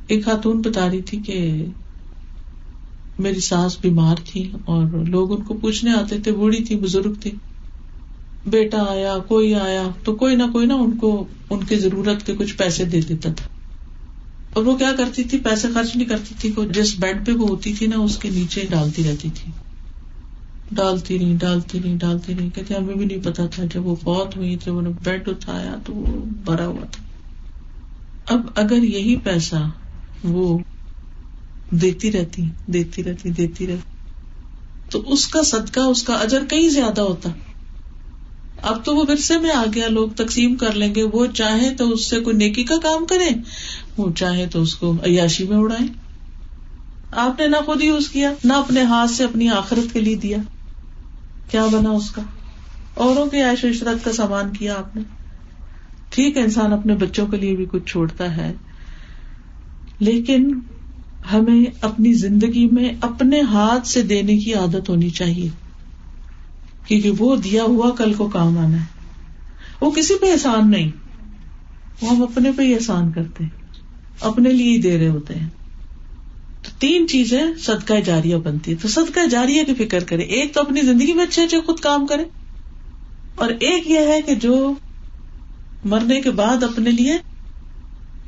[0.07, 1.65] ایک خاتون بتا رہی تھی کہ
[3.19, 7.31] میری ساس بیمار تھی اور لوگ ان کو پوچھنے آتے تھے، بوڑھی تھی، بزرگ تھی۔
[8.47, 12.35] بیٹا آیا، کوئی آیا، تو کوئی نہ کوئی نہ ان کو، ان کی ضرورت کے
[12.35, 13.47] کچھ پیسے دے دیتا تھا۔
[14.53, 17.73] اور وہ کیا کرتی تھی؟ پیسے خرچ نہیں کرتی تھی جس بیڈ پہ وہ ہوتی
[17.73, 19.51] تھی نا، اس کے نیچے ڈالتی رہتی تھی۔
[20.71, 24.37] ڈالتی نہیں ڈالتی نہیں ڈالتی نہیں کہتے ہمیں بھی نہیں پتا تھا۔ جب وہ فوت
[24.37, 26.05] ہوئی تو انہوں نے بیڈ اٹھایا، تو وہ
[26.45, 27.03] بھرا ہوا تھا۔
[28.33, 29.69] اب اگر یہی پیسہ
[30.23, 30.57] وہ
[31.69, 34.11] دیتی رہتی دیتی رہتی دیتی رہتی،
[34.91, 37.29] تو اس کا صدقہ، اس کا اجر کہیں زیادہ ہوتا؟
[38.61, 41.89] اب تو وہ ورثے میں آ گیا، لوگ تقسیم کر لیں گے، وہ چاہے تو
[41.89, 43.29] اس سے کوئی نیکی کا کام کرے
[43.97, 45.87] وہ چاہے تو اس کو عیاشی میں اڑائے
[47.11, 50.37] آپ نے نہ خود یوز کیا، نہ اپنے ہاتھ سے اپنی آخرت کے لیے دیا۔
[51.51, 52.21] کیا بنا اس کا؟
[52.93, 55.01] اوروں کے عیش و عشرت کا سامان کیا آپ نے؟
[56.09, 58.53] ٹھیک ہے، انسان اپنے بچوں کے لیے بھی کچھ چھوڑتا ہے،
[59.99, 60.59] لیکن
[61.33, 65.49] ہمیں اپنی زندگی میں اپنے ہاتھ سے دینے کی عادت ہونی چاہیے۔
[66.85, 68.85] کیونکہ وہ دیا ہوا کل کو کام آنا ہے۔
[69.81, 70.91] وہ کسی پہ احسان نہیں۔
[72.01, 73.59] وہ ہم اپنے پہ ہی احسان کرتے ہیں۔
[74.21, 75.49] اپنے لیے ہی دے رہے ہوتے ہیں۔
[76.61, 80.61] تو تین چیزیں صدقہ جاریہ بنتی ہے تو صدقہ جاریہ کی فکر کرے ایک تو
[80.61, 82.23] اپنی زندگی میں اچھے اچھے خود کام کرے
[83.35, 84.73] اور ایک یہ ہے کہ جو
[85.83, 87.17] مرنے کے بعد اپنے لیے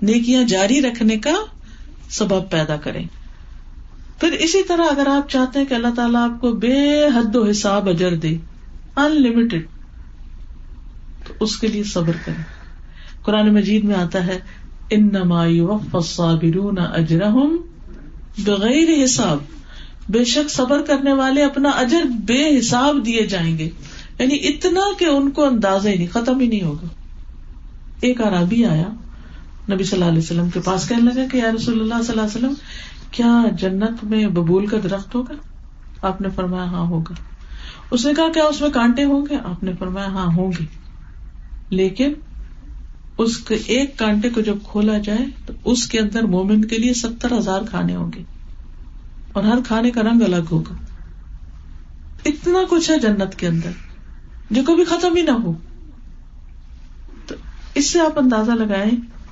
[0.01, 1.33] نیکیاں جاری رکھنے کا
[2.09, 3.03] سبب پیدا کرے
[4.23, 7.49] پھر اسی طرح اگر آپ چاہتے ہیں کہ اللہ تعالیٰ آپ کو بے حد و
[7.49, 8.37] حساب اجر دے
[8.95, 9.67] ان لمیٹڈ
[11.27, 12.41] تو اس کے لیے صبر کرے
[13.21, 14.39] قرآن مجید میں آتا ہے
[14.89, 15.61] ان نمائی
[16.77, 17.57] اجرہم
[18.37, 19.37] بغیر حساب۔
[20.09, 23.69] بے شک صبر کرنے والے اپنا اجر بے حساب دیے جائیں گے۔
[24.19, 26.87] یعنی اتنا کہ ان کو اندازہ ہی نہیں، ختم ہی نہیں ہوگا۔
[28.01, 28.87] ایک عرابی آیا،
[29.71, 32.21] نبی صلی اللہ علیہ وسلم کے پاس کہنے لگا کہ یا رسول اللہ صلی اللہ
[32.21, 32.53] علیہ وسلم
[33.13, 35.33] کیا جنت میں ببول کا درخت ہوگا؟
[36.01, 37.13] آپ نے فرمایا ہاں ہوگا۔
[37.91, 40.65] اس نے کہا کیا اس میں کانٹے ہوں گے؟ آپ نے فرمایا ہاں ہوں گے۔
[41.69, 42.13] لیکن
[43.17, 46.93] اس کے ایک کانٹے کو جب کھولا جائے تو اس کے اندر مومن کے لیے
[46.93, 48.23] ستر ہزار کھانے ہوں گے۔
[49.33, 50.75] اور ہر کھانے کا رنگ الگ ہوگا۔
[52.25, 53.71] اتنا کچھ ہے جنت کے اندر۔
[54.49, 55.53] جو کبھی ختم ہی نہ ہو۔
[57.27, 57.35] تو
[57.75, 58.91] اس سے آپ اندازہ لگائیں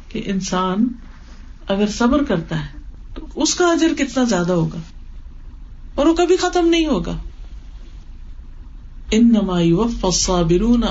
[0.10, 0.88] کہ انسان
[1.68, 2.81] اگر صبر کرتا ہے
[3.14, 4.80] تو اس کا اجر کتنا زیادہ ہوگا؟
[5.96, 7.18] اور وہ کبھی ختم نہیں ہوگا۔
[9.12, 10.84] ان نمائی وف برون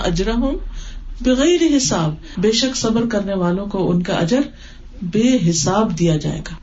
[1.20, 4.40] بغیر حساب۔ بے شک صبر کرنے والوں کو ان کا اجر
[5.02, 6.54] بے حساب دیا جائے گا۔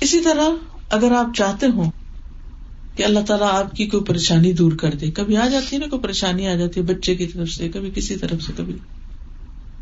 [0.00, 0.48] اسی طرح
[0.90, 1.82] اگر آپ چاہتے ہو
[2.96, 5.86] کہ اللہ تعالیٰ آپ کی کوئی پریشانی دور کر دے، کبھی آ جاتی ہے نا،
[5.86, 8.74] کوئی پریشانی آ جاتی ہے بچے کی طرف سے، کبھی کسی طرف سے، کبھی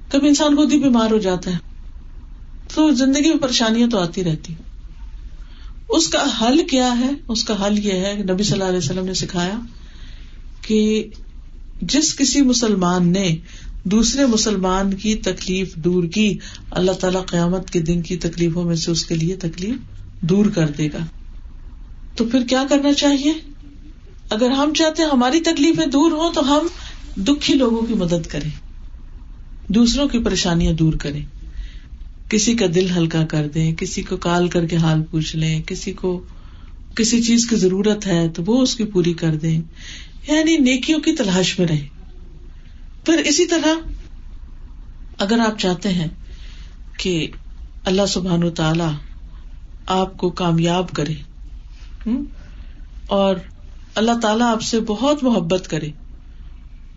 [0.08, 1.69] کبھی انسان خود ہی بیمار ہو جاتا ہے۔
[2.74, 4.54] تو زندگی میں پریشانیاں تو آتی رہتی
[5.88, 8.78] اس کا حل کیا ہے؟ اس کا حل یہ ہے کہ نبی صلی اللہ علیہ
[8.78, 9.60] وسلم نے سکھایا
[10.62, 11.08] کہ
[11.82, 13.36] جس کسی مسلمان نے
[13.84, 16.38] دوسرے مسلمان کی تکلیف دور کی،
[16.70, 19.74] اللہ تعالیٰ قیامت کے دن کی تکلیفوں میں سے اس کے لیے تکلیف
[20.20, 21.06] دور کر دے گا۔
[22.16, 23.32] تو پھر کیا کرنا چاہیے؟
[24.30, 26.66] اگر ہم چاہتے ہماری تکلیفیں دور ہوں تو ہم
[27.22, 28.50] دکھی لوگوں کی مدد کریں،
[29.68, 31.39] دوسروں کی پریشانیاں دور کریں۔
[32.30, 35.92] کسی کا دل ہلکا کر دیں، کسی کو کال کر کے حال پوچھ لیں، کسی
[35.92, 36.22] کو،
[36.96, 39.60] کسی چیز کی ضرورت ہے تو وہ اس کی پوری کر دیں۔
[40.28, 41.88] یعنی نیکیوں کی تلاش میں رہے
[43.04, 43.74] پھر اسی طرح
[45.18, 46.06] اگر آپ چاہتے ہیں
[46.98, 47.26] کہ
[47.84, 48.84] اللہ سبحان و تعالی
[49.86, 51.14] آپ کو کامیاب کرے
[53.06, 53.36] اور
[53.94, 55.90] اللہ تعالیٰ آپ سے بہت محبت کرے،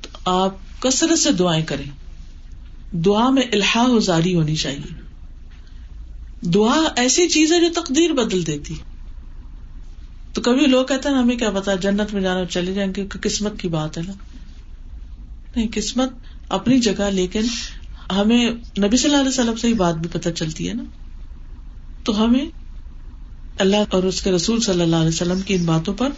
[0.02, 1.89] تو آپ کثرت سے دعائیں کریں۔
[2.98, 5.03] دعا میں الحا زاری ہونی چاہیے۔
[6.43, 8.75] دعا ایسی چیز ہے جو تقدیر بدل دیتی۔
[10.34, 13.60] تو کبھی لوگ کہتے ہیں، ہمیں کیا پتا جنت میں جانا چلے جائیں گے قسمت
[13.60, 14.13] کی بات ہے نا۔
[15.56, 16.10] نہیں، قسمت
[16.49, 17.41] اپنی جگہ، لیکن
[18.12, 20.84] ہمیں نبی صلی اللہ علیہ وسلم سے ہی بات بھی پتہ چلتی ہے نا۔
[22.03, 22.45] تو ہمیں
[23.60, 26.10] اللہ اور اس کے رسول صلی اللہ علیہ وسلم کی ان باتوں پر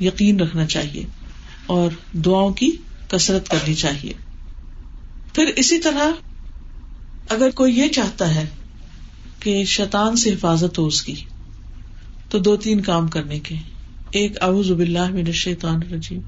[0.00, 1.04] یقین رکھنا چاہیے
[1.66, 2.70] اور دعاؤں کی
[3.08, 4.12] کسرت کرنی چاہیے۔
[5.34, 6.10] پھر اسی طرح
[7.28, 8.46] اگر کوئی یہ چاہتا ہے
[9.40, 11.14] کہ شیطان سے حفاظت ہو اس کی۔
[12.28, 13.54] تو دو تین کام کرنے کے۔
[14.10, 16.20] ایک، اعوذ باللہ من الشیطان الرجیم۔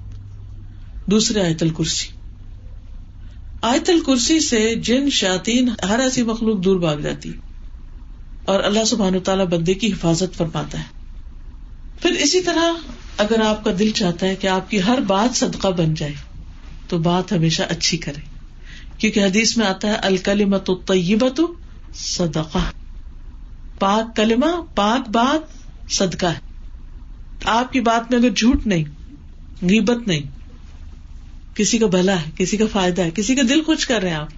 [1.06, 2.08] دوسرے، آیت الکرسی۔
[3.62, 7.32] آیت الکرسی سے جن شاطین ہر ایسی مخلوق دور بھاگ جاتی۔
[8.44, 10.84] اور اللہ سبحان تعالیٰ بندے کی حفاظت فرماتا ہے۔
[12.02, 12.72] پھر اسی طرح
[13.16, 16.14] اگر آپ کا دل چاہتا ہے کہ آپ کی ہر بات صدقہ بن جائے،
[16.88, 18.20] تو بات ہمیشہ اچھی کرے۔
[18.98, 21.40] کیونکہ حدیث میں آتا ہے الکلیمت طیبت
[21.94, 22.81] صدقہ۔
[23.82, 25.40] پاک کلمہ، پاک بات
[25.92, 26.38] صدقہ ہے۔
[27.44, 28.84] آپ کی بات میں اگر جھوٹ نہیں،
[29.62, 30.20] غیبت نہیں،
[31.54, 34.16] کسی کا بھلا ہے، کسی کا فائدہ ہے، کسی کا دل خوش کر رہے ہیں
[34.16, 34.28] آپ،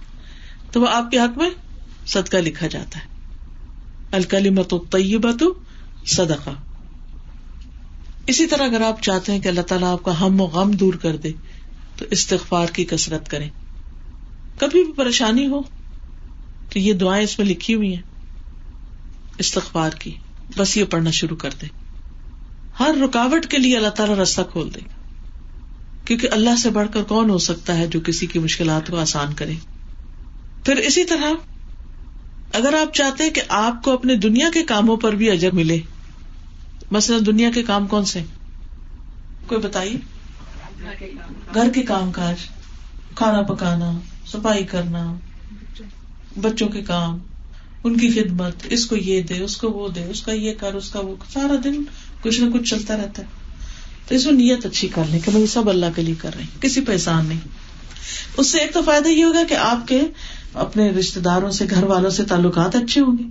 [0.73, 1.49] تو وہ آپ کے حق میں
[2.07, 3.05] صدقہ لکھا جاتا ہے۔
[4.11, 5.43] الکلیمت طیبت
[6.05, 6.49] صدقہ۔
[8.27, 10.93] اسی طرح اگر آپ چاہتے ہیں کہ اللہ تعالیٰ آپ کا ہم و غم دور
[10.93, 11.31] کر دے،
[11.97, 13.49] تو استغفار کی کسرت کریں۔
[14.59, 15.61] کبھی بھی پریشانی ہو،
[16.69, 18.14] تو یہ دعائیں اس میں لکھی ہوئی ہیں۔
[19.37, 20.15] استغفار کی۔
[20.57, 21.67] بس یہ پڑھنا شروع کر دے۔
[22.79, 24.79] ہر رکاوٹ کے لیے اللہ تعالیٰ رستہ کھول دے۔
[26.05, 29.33] کیونکہ اللہ سے بڑھ کر کون ہو سکتا ہے جو کسی کی مشکلات کو آسان
[29.33, 29.53] کرے۔
[30.65, 31.31] پھر اسی طرح،
[32.53, 35.79] اگر آپ چاہتے ہیں کہ آپ کو اپنے دنیا کے کاموں پر بھی اجر ملے،
[36.91, 38.23] مثلاً دنیا کے کام کون سے؟
[39.47, 39.97] کوئی بتائیے؟
[41.53, 42.35] گھر کے کام کاج،
[43.15, 43.91] کھانا پکانا،
[44.27, 45.13] صفائی کرنا،
[46.41, 47.17] بچوں کے کام۔
[47.85, 50.73] ان کی خدمت، اس کو یہ دے، اس کو وہ دے، اس کا یہ کر،
[50.73, 51.83] اس کا وہ سارا دن
[52.21, 53.27] کچھ نہ کچھ چلتا رہتا ہے۔
[54.07, 56.43] تو اس میں نیت اچھی کر لیں کہ میں سب اللہ کے لیے کر رہے
[56.43, 57.39] ہیں، کسی پہچان نہیں۔
[58.37, 60.01] اس سے ایک تو فائدہ یہ ہوگا کہ آپ کے
[60.53, 63.23] اپنے رشتے داروں سے، گھر والوں سے تعلقات اچھے ہوں گے۔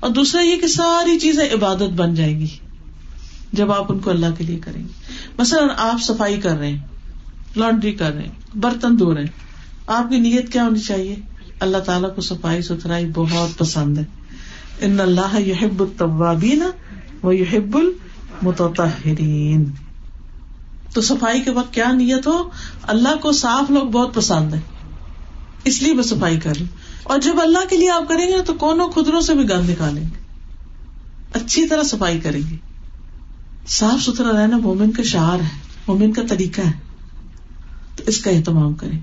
[0.00, 2.46] اور دوسرا یہ کہ ساری چیزیں عبادت بن جائیں گی،
[3.52, 6.86] جب آپ ان کو اللہ کے لیے کریں گے۔ مثلاً آپ صفائی کر رہے ہیں
[7.56, 9.50] لانڈری کر رہے ہیں، برتن دھو رہے ہیں۔
[9.86, 11.16] آپ کی نیت کیا ہونی چاہیے؟
[11.60, 14.04] اللہ تعالیٰ کو صفائی ستھرائی بہت پسند ہے۔
[14.80, 16.62] ان اللہ یحب الطوابین
[17.22, 19.64] و یحب المتطہرین۔
[20.94, 22.50] تو صفائی کے وقت کیا نیت ہو؟
[22.82, 24.60] اللہ کو صاف لوگ بہت پسند ہے
[25.64, 26.66] اس لیے میں صفائی کر رہی
[27.02, 30.02] اور جب اللہ کے لیے آپ کریں گے تو کونوں خدروں سے بھی گند نکالیں
[30.02, 30.24] گے۔
[31.32, 32.56] اچھی طرح صفائی کریں گے۔
[33.68, 35.48] صاف ستھرا رہنا مومن کا شعر ہے،
[35.88, 36.72] مومن کا طریقہ ہے۔
[37.96, 38.98] تو اس کا اہتمام کریں۔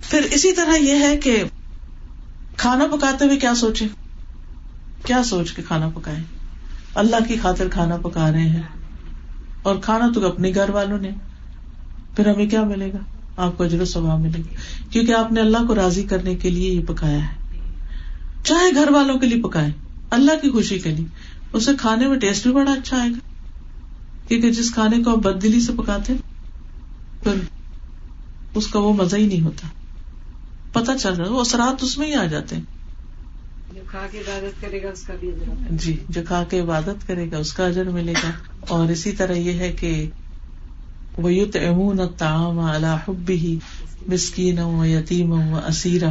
[0.00, 1.44] پھر اسی طرح یہ ہے کہ
[2.56, 3.86] کھانا پکاتے ہوئے کیا سوچے؟
[5.04, 6.22] کیا سوچ کے کھانا پکائے؟
[6.94, 8.62] اللہ کی خاطر کھانا پکا رہے ہیں۔
[9.62, 11.10] اور کھانا تو اپنے گھر والوں نے۔
[12.16, 12.98] پھر ہمیں کیا ملے گا؟
[13.36, 14.54] آپ کو اجر و ثواب ملے گا۔
[14.90, 17.60] کیونکہ آپ نے اللہ کو راضی کرنے کے لیے یہ پکایا ہے۔
[18.44, 19.70] چاہے گھر والوں کے لیے پکائے،
[20.10, 21.06] اللہ کی خوشی کے لیے۔
[21.52, 23.18] اسے کھانے میں ٹیسٹ بھی بڑا اچھا آئے گا۔
[24.28, 26.12] کیونکہ جس کھانے کو آپ بد دلی سے پکاتے
[27.22, 27.32] پھر
[28.54, 29.68] اس کا وہ مزہ ہی نہیں ہوتا۔
[30.72, 32.62] پتا چل رہا وہ اثرات اس میں ہی آ جاتے ہیں۔
[35.70, 39.32] جی جو کھا کے عبادت کرے گا اس کا اجر ملے گا۔ اور اسی طرح
[39.32, 40.10] یہ ہے کہ
[41.18, 43.58] وہ یوت امون تام الحب ہی
[44.08, 46.08] مسکین و یتیم و اسیرا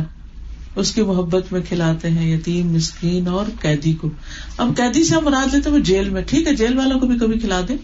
[0.75, 4.09] اس کی محبت میں کھلاتے ہیں یتیم مسکین اور قیدی کو۔
[4.57, 7.19] اب قیدی سے ہم مراد لیتے وہ جیل میں۔ ٹھیک ہے جیل والوں کو بھی
[7.19, 7.77] کبھی کھلا دیں۔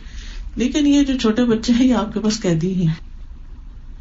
[0.55, 2.93] لیکن یہ جو چھوٹے بچے ہیں یہ آپ کے پاس قیدی ہی ہیں۔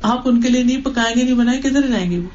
[0.02, 2.28] آپ ان کے لیے نہیں پکائیں گے نہیں بنائیں کدھر جائیں گے وہ؟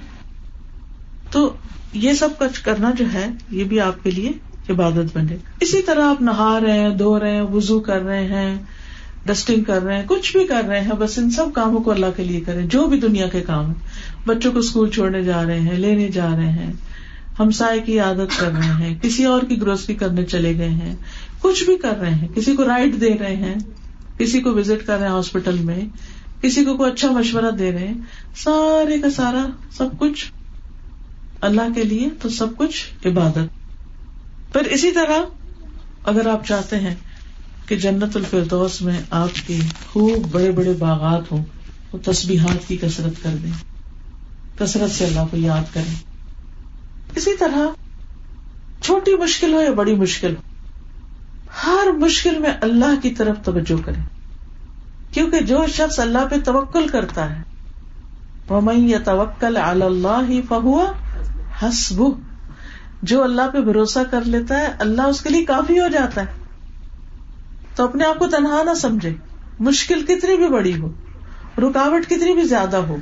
[1.37, 1.53] تو
[1.93, 4.31] یہ سب کچھ کرنا جو ہے، یہ بھی آپ کے لیے
[4.69, 8.55] عبادت بنے۔ اسی طرح آپ نہا رہے ہیں، دھو رہے ہیں وزو کر رہے ہیں
[9.25, 12.05] ڈسٹنگ کر رہے ہیں، کچھ بھی کر رہے ہیں، بس ان سب کاموں کو اللہ
[12.15, 13.75] کے لیے کریں۔ جو بھی دنیا کے کام ہے
[14.25, 16.73] بچوں کو اسکول چھوڑنے جا رہے ہیں، لینے جا رہے ہیں،
[17.39, 20.95] ہمسائے کی عادت کر رہے ہیں، کسی اور کی گروسری کرنے چلے گئے ہیں۔
[21.41, 23.55] کچھ بھی کر رہے ہیں۔ کسی کو رائٹ دے رہے ہیں،
[24.17, 25.79] کسی کو وزٹ کر رہے ہیں ہاسپٹل میں،
[26.41, 28.01] کسی کو کوئی اچھا مشورہ دے رہے ہیں۔
[28.35, 30.25] سارے کا سارا سب کچھ
[31.41, 35.19] اللہ کے لیے تو سب کچھ عبادت۔ پھر اسی طرح
[36.03, 36.95] اگر آپ چاہتے ہیں
[37.65, 39.59] کہ جنت الفردوس میں آپ کے
[39.91, 41.45] خوب بڑے بڑے باغات ہوں،
[41.91, 43.51] تو تسبیحات کی کسرت کر دیں۔
[44.59, 45.95] کثرت سے اللہ کو یاد کریں۔
[47.15, 47.59] اسی طرح
[48.81, 50.41] چھوٹی مشکل ہو یا بڑی مشکل ہو،
[51.67, 54.01] ہر مشکل میں اللہ کی طرف توجہ کرے
[55.11, 57.41] کیونکہ جو شخص اللہ پہ توکل کرتا ہے
[58.49, 60.91] وہ میں توکل اللہ ہی فہوا
[61.63, 62.03] حسب
[63.01, 66.25] جو اللہ پہ بھروسہ کر لیتا ہے، اللہ اس کے لیے کافی ہو جاتا ہے۔
[67.75, 69.13] تو اپنے آپ کو تنہا نہ سمجھے۔
[69.59, 70.91] مشکل کتنی بھی بڑی ہو،
[71.57, 72.97] رکاوٹ کتنی بھی زیادہ ہو،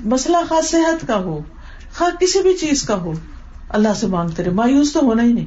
[0.00, 1.40] مسئلہ خاص صحت کا ہو،
[1.92, 3.12] خاص کسی بھی چیز کا ہو،
[3.68, 5.46] اللہ سے مانگتے رہے۔ مایوس تو ہونا ہی نہیں۔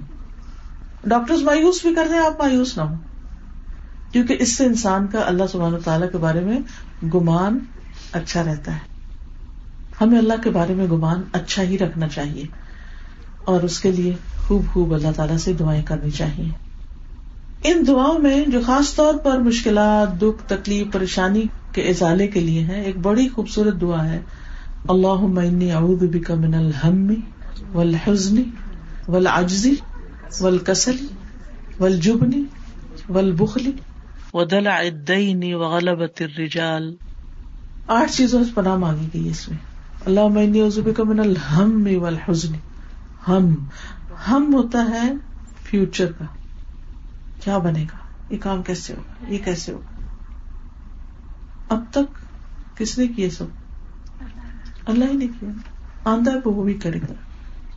[1.03, 2.95] ڈاکٹر مایوس بھی کر رہے آپ مایوس نہ ہو
[4.11, 6.59] کیونکہ اس سے انسان کا اللہ سبحانہ تعالیٰ کے بارے میں
[7.07, 7.59] گمان
[8.11, 8.90] اچھا رہتا ہے۔
[10.01, 12.43] ہمیں اللہ کے بارے میں گمان اچھا ہی رکھنا چاہیے
[13.45, 14.13] اور اس کے لیے
[14.47, 16.49] خوب خوب اللہ تعالیٰ سے دعائیں کرنی چاہیے۔
[17.63, 21.43] ان دعاؤں میں جو خاص طور پر مشکلات دکھ تکلیف پریشانی
[21.73, 24.19] کے ازالے کے لیے ہے ایک بڑی خوبصورت دعا ہے۔
[24.87, 25.21] اللہ
[25.73, 27.13] اعوذ بک من الحم
[27.73, 28.41] والحزن
[29.07, 29.67] والعجز
[30.39, 31.05] والکسل
[31.79, 32.43] والجبن
[33.09, 33.71] والبخل
[34.33, 36.95] ودلع الدین وغلبت الرجال۔
[37.87, 39.70] آٹھ چیزوں سے پناہ مانگی گئی اس میں۔
[40.05, 42.53] اللہ اعوذ بک من الحم والحزن.
[43.27, 43.55] ہم.
[44.27, 45.13] ہم ہوتا ہے
[45.63, 46.25] فیوچر کا.
[47.43, 47.97] کیا بنے گا؟
[48.29, 50.05] یہ کام کیسے ہوگا؟ یہ کیسے ہوگا؟
[51.69, 52.25] اب تک
[52.77, 53.45] کس نے کیے سب؟
[54.85, 55.49] اللہ ہی نے کیا
[56.05, 57.13] آندہ کو وہ بھی کرے گا.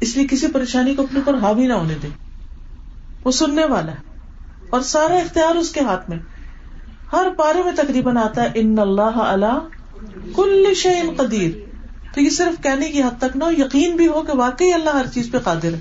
[0.01, 2.09] اس لیے کسی پریشانی کو اپنے اوپر حاوی نہ ہونے دے.
[3.25, 4.01] وہ سننے والا ہے.
[4.71, 6.19] اور سارا اختیار اس کے ہاتھ میں.
[7.13, 9.69] ہر پارے میں تقریباً آتا ہے، ان اللہ اللہ
[10.37, 11.74] کل شعین قدیر.
[12.15, 15.07] تو یہ صرف کہنے کی حد تک نہ یقین بھی ہو کہ واقعی اللہ ہر
[15.07, 15.81] چیز پہ قادر ہے۔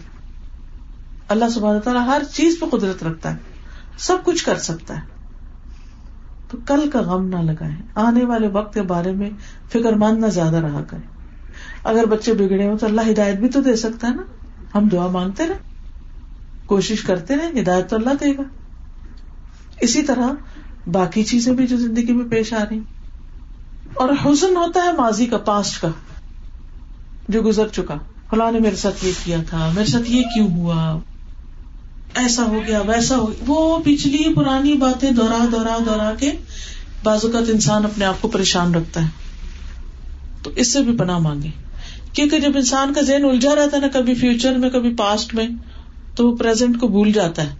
[1.27, 3.37] اللہ سبحانہ تعالیٰ ہر چیز پہ قدرت رکھتا ہے،
[3.97, 5.13] سب کچھ کر سکتا ہے۔
[6.47, 9.29] تو کل کا غم نہ لگائے آنے والے وقت کے بارے میں
[9.69, 11.07] فکر مند نہ زیادہ رہا کرے
[11.83, 14.21] اگر بچے بگڑے ہو تو اللہ ہدایت بھی تو دے سکتا ہے نا۔
[14.75, 15.57] ہم دعا مانگتے رہے
[16.65, 18.43] کوشش کرتے رہے ہدایت تو اللہ دے گا۔
[19.81, 20.27] اسی طرح
[20.91, 22.79] باقی چیزیں بھی جو زندگی میں پیش آ رہی۔
[23.93, 25.87] اور حسن ہوتا ہے ماضی کا پاسٹ کا۔
[27.29, 27.97] جو گزر چکا۔
[28.29, 30.99] فلاں نے میرے ساتھ یہ کیا تھا، میرے ساتھ یہ کیوں ہوا؟
[32.15, 36.31] ایسا ہو گیا، ویسا ہو گیا۔ وہ پچھلی پرانی باتیں دوہرا دوہرا دوہرا کے
[37.03, 39.07] بعض اوقات انسان اپنے آپ کو پریشان رکھتا ہے۔
[40.43, 41.49] تو اس سے بھی پناہ مانگے۔
[42.13, 45.47] کیونکہ جب انسان کا ذہن الجھا رہتا ہے نا، کبھی فیوچر میں، کبھی پاسٹ میں،
[46.15, 47.55] تو وہ پرزینٹ کو بھول جاتا ہے۔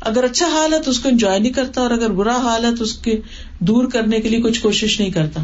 [0.00, 2.76] اگر اچھا حال ہے تو اس کو انجوائے نہیں کرتا، اور اگر برا حال ہے
[2.76, 3.20] تو اس کے
[3.58, 5.42] دور کرنے کے لیے کچھ کوشش نہیں کرتا۔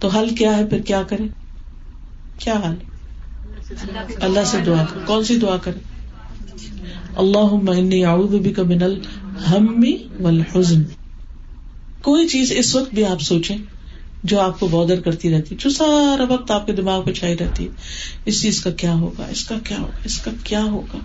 [0.00, 1.39] تو حل کیا ہے؟ پھر کیا کرے؟
[2.40, 2.74] کیا حل
[4.20, 5.78] اللہ سے دعا کر، کون سی دعا کرے
[7.16, 7.92] اللہ من
[8.82, 9.84] الحم
[10.20, 10.82] والحزن۔
[12.02, 13.56] کوئی چیز اس وقت بھی آپ سوچیں
[14.24, 17.64] جو آپ کو بودر کرتی رہتی، جو سارا وقت آپ کے دماغ پہ چھائی رہتی۔
[17.64, 17.70] ہے
[18.24, 20.98] اس چیز کا کیا ہوگا؟ اس کا کیا ہوگا؟ اس کا کیا ہوگا؟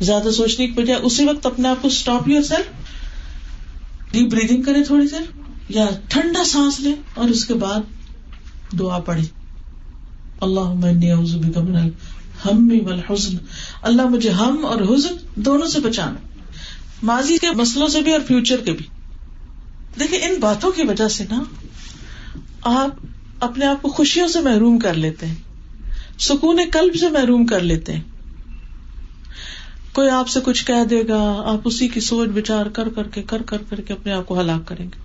[0.00, 4.84] زیادہ سوچنے کی بجائے اسی وقت اپنے آپ کو stop yourself deep breathing کرے
[4.84, 5.30] تھوڑی دیر،
[5.68, 7.80] یا ٹھنڈا سانس لے اور اس کے بعد
[8.78, 9.22] دعا پڑے
[10.40, 11.04] اللہ من
[12.44, 13.36] ہم والحزن۔
[13.82, 16.14] اللہ مجھے ہم اور حزن دونوں سے بچانا
[17.02, 18.84] ماضی کے مسلوں سے بھی اور فیوچر کے بھی۔
[20.00, 21.42] دیکھیں، ان باتوں کی وجہ سے نا
[22.62, 22.90] آپ
[23.40, 25.34] اپنے آپ کو خوشیوں سے محروم کر لیتے ہیں۔
[26.18, 28.00] سکون قلب سے محروم کر لیتے ہیں۔
[29.92, 33.22] کوئی آپ سے کچھ کہہ دے گا، آپ اسی کی سوچ بچار کر کر کے،
[33.22, 35.00] کر کر کر کے اپنے آپ کو ہلاک کریں گے۔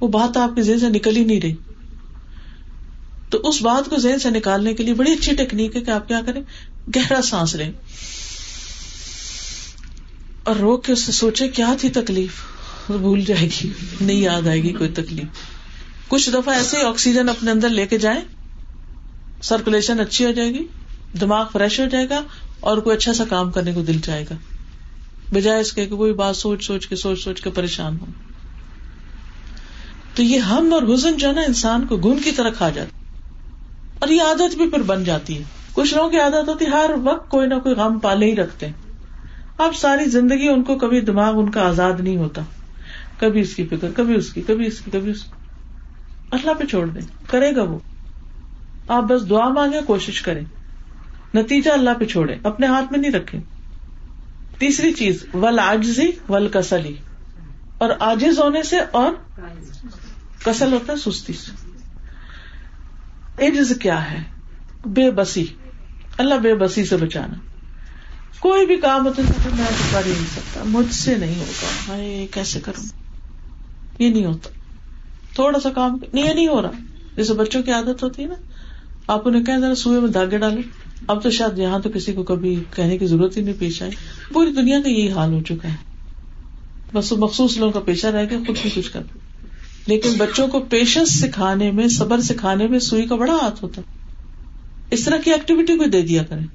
[0.00, 1.54] وہ بات آپ کے ذہن سے نکل ہی نہیں رہی۔
[3.34, 6.08] تو اس بات کو ذہن سے نکالنے کے لیے بڑی اچھی ٹیکنیک ہے کہ آپ
[6.08, 6.42] کیا کریں،
[6.96, 7.72] گہرا سانس لیں۔
[10.44, 12.30] اور رو کے اس سے سوچے کیا تھی تکلیف؟
[12.90, 13.70] بھول جائے گی۔
[14.00, 15.24] نہیں یاد آئے گی کوئی تکلیف۔
[16.08, 18.20] کچھ دفعہ ایسے ہی آکسیجن اپنے اندر لے کے جائیں
[19.42, 20.66] سرکولیشن اچھی ہو جائے گی،
[21.20, 22.22] دماغ فریش ہو جائے گا
[22.60, 24.34] اور کوئی اچھا سا کام کرنے کو دل جائے گا۔
[25.32, 28.06] بجائے اس کے کوئی بات سوچ سوچ کے، سوچ سوچ کے پریشان ہو
[30.14, 33.03] تو یہ ہم اور حزن جو ہے نا، انسان کو گن کی طرح کھا جاتا
[34.04, 35.42] اور یہ عادت بھی پھر بن جاتی ہے۔
[35.72, 38.66] کچھ لوگوں کی عادت ہوتی ہے ہر وقت کوئی نہ کوئی غم پالے ہی رکھتے
[39.58, 42.42] اب ساری زندگی ان کو کبھی دماغ ان کا آزاد نہیں ہوتا۔
[43.18, 45.30] کبھی اس کی فکر کبھی اس کی کبھی اس کی کبھی اس کی۔
[46.30, 47.78] اللہ پہ چھوڑ دیں کرے گا وہ۔
[48.88, 50.44] آپ بس دعا مانگے کوشش کریں۔
[51.34, 53.38] نتیجہ اللہ پہ چھوڑے اپنے ہاتھ میں نہیں رکھے
[54.58, 56.94] تیسری چیز ول آجزی ول کسلی
[57.78, 59.12] اور آجز ہونے سے اور
[60.44, 61.63] کسل ہوتا ہے سستی سے۔
[63.38, 64.22] عجز کیا ہے؟
[64.86, 65.44] بے بسی۔
[66.18, 67.34] اللہ بے بسی سے بچانا۔
[68.40, 72.26] کوئی بھی کام ہوتا ہے میں کر ہی نہیں سکتا۔ مجھ سے نہیں ہوگا میں
[72.30, 72.86] کیسے کروں؟
[73.98, 74.50] یہ نہیں ہوتا۔
[75.34, 76.70] تھوڑا سا کام نہیں یہ نہیں ہو رہا۔
[77.16, 78.34] جیسے بچوں کی عادت ہوتی ہے نا،
[79.06, 80.60] آپ انہیں کہ ذرا سوئے میں دھاگے ڈالے
[81.06, 83.90] اب تو شاید یہاں تو کسی کو کبھی کہنے کی ضرورت ہی نہیں پیش آئی۔
[84.32, 85.76] پوری دنیا کا یہی حال ہو چکا ہے۔
[86.92, 89.00] بس وہ مخصوص لوگوں کا پیشہ رہ گیا، خود بھی کچھ کر
[89.86, 93.80] لیکن بچوں کو پیشنس سکھانے میں صبر سکھانے میں سوئی کا بڑا ہاتھ ہوتا
[94.90, 96.46] اس طرح کی ایکٹیویٹی کو دے دیا کریں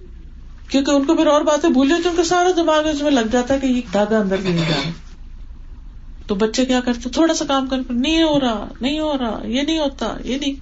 [0.68, 3.28] کیونکہ ان کو پھر اور باتیں بھول جاتی ان کا سارا دماغ اس میں لگ
[3.32, 4.90] جاتا ہے کہ یہ دادا اندر نہیں جا رہا
[6.28, 9.62] تو بچے کیا کرتے تھوڑا سا کام کر نہیں ہو رہا نہیں ہو رہا یہ
[9.62, 10.54] نہیں ہوتا یہ نہیں۔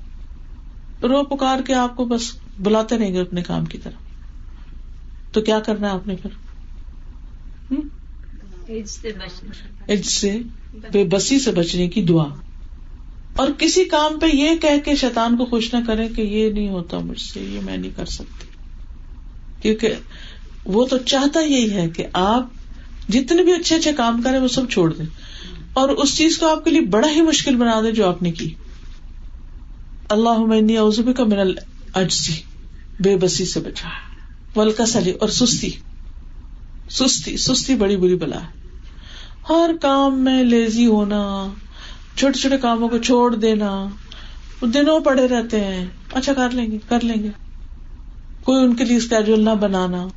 [1.05, 2.21] رو پکار کے آپ کو بس
[2.59, 4.03] بلاتے رہیں گے اپنے کام کی طرح
[5.31, 6.29] تو کیا کرنا ہے آپ نے پھر؟
[10.03, 10.39] سے
[10.91, 12.25] بے بسی سے بچنے کی دعا۔
[13.37, 16.69] اور کسی کام پہ یہ کہہ کے شیطان کو خوش نہ کرے کہ یہ نہیں
[16.69, 18.47] ہوتا مجھ سے، یہ میں نہیں کر سکتی۔
[19.61, 19.93] کیونکہ
[20.65, 22.45] وہ تو چاہتا یہی ہے کہ آپ
[23.09, 25.05] جتنے بھی اچھے اچھے کام کریں وہ سب چھوڑ دیں۔
[25.73, 28.31] اور اس چیز کو آپ کے لیے بڑا ہی مشکل بنا دے جو آپ نے
[28.31, 28.53] کی۔
[30.09, 31.39] اللہ اوزبی کا من
[31.93, 32.33] الجسی
[32.99, 33.87] بے بسی سے بچا۔
[34.59, 35.69] ولکسلی اور سستی۔
[36.89, 38.57] سستی سستی بڑی بری بلا۔ ہے
[39.49, 41.47] ہر کام میں لیزی ہونا۔
[42.17, 43.87] چھوٹے چھوٹے کاموں کو چھوڑ دینا۔
[44.61, 47.29] دنوں پڑے رہتے ہیں۔ اچھا کر لیں گے، کر لیں گے۔
[48.43, 50.07] کوئی ان کے لیے اسکیجول نہ بنانا۔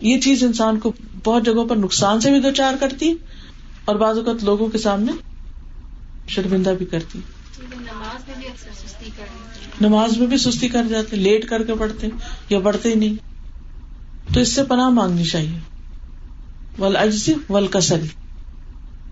[0.00, 0.92] یہ چیز انسان کو
[1.24, 3.14] بہت جگہوں پر نقصان سے بھی دو چار کرتی،
[3.84, 5.12] اور بعض اوقات لوگوں کے سامنے
[6.28, 7.18] شرمندہ بھی کرتی۔
[9.80, 12.08] نماز میں بھی سستی کر جاتے، لیٹ کر کے پڑھتے
[12.48, 13.14] یا پڑھتے ہی نہیں۔
[14.34, 15.58] تو اس سے پناہ مانگنی چاہیے۔
[16.78, 18.06] ول اجزی ول کسل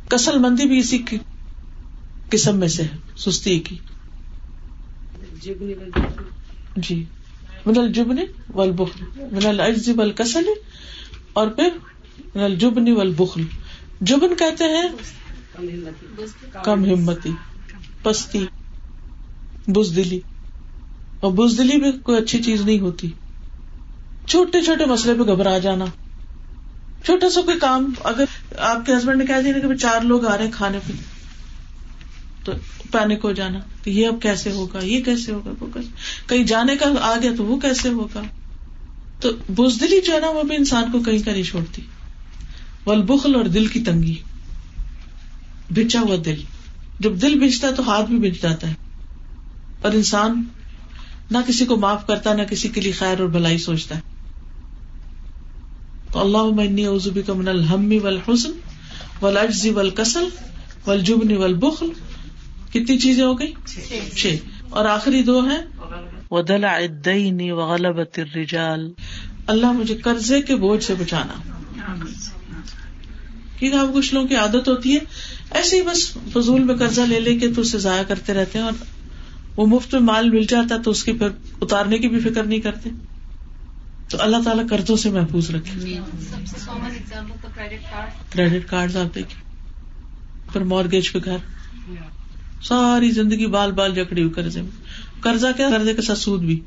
[0.09, 1.19] کسل مندی بھی اسی کی
[2.31, 3.77] قسم میں سے ہے سستی کی۔
[6.77, 7.05] جی۔
[7.67, 8.17] من الجبن
[8.49, 10.45] والبخل۔ من العجز والکسل۔
[11.33, 11.69] اور پھر
[12.35, 13.43] من الجبن والبخل۔
[14.01, 14.89] جبن کہتے ہیں
[16.65, 17.33] کم ہمتی۔
[18.03, 18.47] پستی۔
[19.67, 20.21] بزدلی۔
[21.21, 23.11] اور بزدلی بھی کوئی اچھی چیز نہیں ہوتی۔
[24.27, 25.85] چھوٹے چھوٹے مسئلے پہ گھبرا جانا۔
[27.05, 28.25] چھوٹا سا کوئی کام، اگر
[28.57, 30.93] آپ کے ہسبینڈ نے کہہ دیا کہ چار لوگ آ رہے ہیں کھانے پہ۔
[32.45, 32.53] تو
[32.93, 35.89] پینک ہو جانا کہ یہ اب کیسے ہوگا، یہ کیسے ہوگا، وہ کیسے
[36.27, 38.23] کہیں جانے کا آ گیا تو وہ کیسے ہوگا؟
[39.21, 41.83] تو بزدلی جو ہے نا، وہ بھی انسان کو کہیں کا نہیں چھوڑتی۔
[42.85, 44.17] بخل اور دل کی تنگی۔
[45.71, 46.43] بچا ہوا دل۔
[47.01, 48.75] جب دل بچتا ہے تو ہاتھ بھی بچ جاتا ہے۔
[49.83, 50.45] اور انسان
[51.31, 54.01] نہ کسی کو معاف کرتا، نہ کسی کے لیے خیر اور بلائی سوچتا ہے۔
[56.13, 58.51] تو اللہ منی ازبی کا من الحمی ول حسن
[59.23, 59.91] ول اجزی ول
[62.73, 63.53] کتنی چیزیں ہو گئی
[64.17, 64.37] چھ۔
[64.71, 65.57] اور آخری دو ہے
[66.31, 68.93] وہ دل ادئی غلبت الرجال۔
[69.47, 71.33] اللہ مجھے قرضے کے بوجھ سے بچانا۔
[73.59, 74.99] کیونکہ اب کچھ لوگوں کی عادت ہوتی ہے۔
[75.51, 78.65] ایسے ہی بس فضول میں قرضہ لے لے کے تو اسے ضائع کرتے رہتے ہیں
[78.67, 78.73] اور
[79.57, 81.29] وہ مفت میں مال مل جاتا تو اس کی پھر
[81.63, 82.91] اتارنے کی بھی فکر نہیں کرتے۔
[84.09, 85.99] تو اللہ تعالیٰ قرضوں سے محفوظ رکھے۔
[88.31, 89.49] کریڈٹ کارڈ آپ دیکھیں۔
[90.53, 91.37] پھر مارگیج پہ گھر۔
[92.61, 94.71] ساری زندگی بال بال جکڑی ہوئی قرضے میں۔
[95.21, 96.61] قرضہ کیا؟ قرضے کے ساتھ سود بھی۔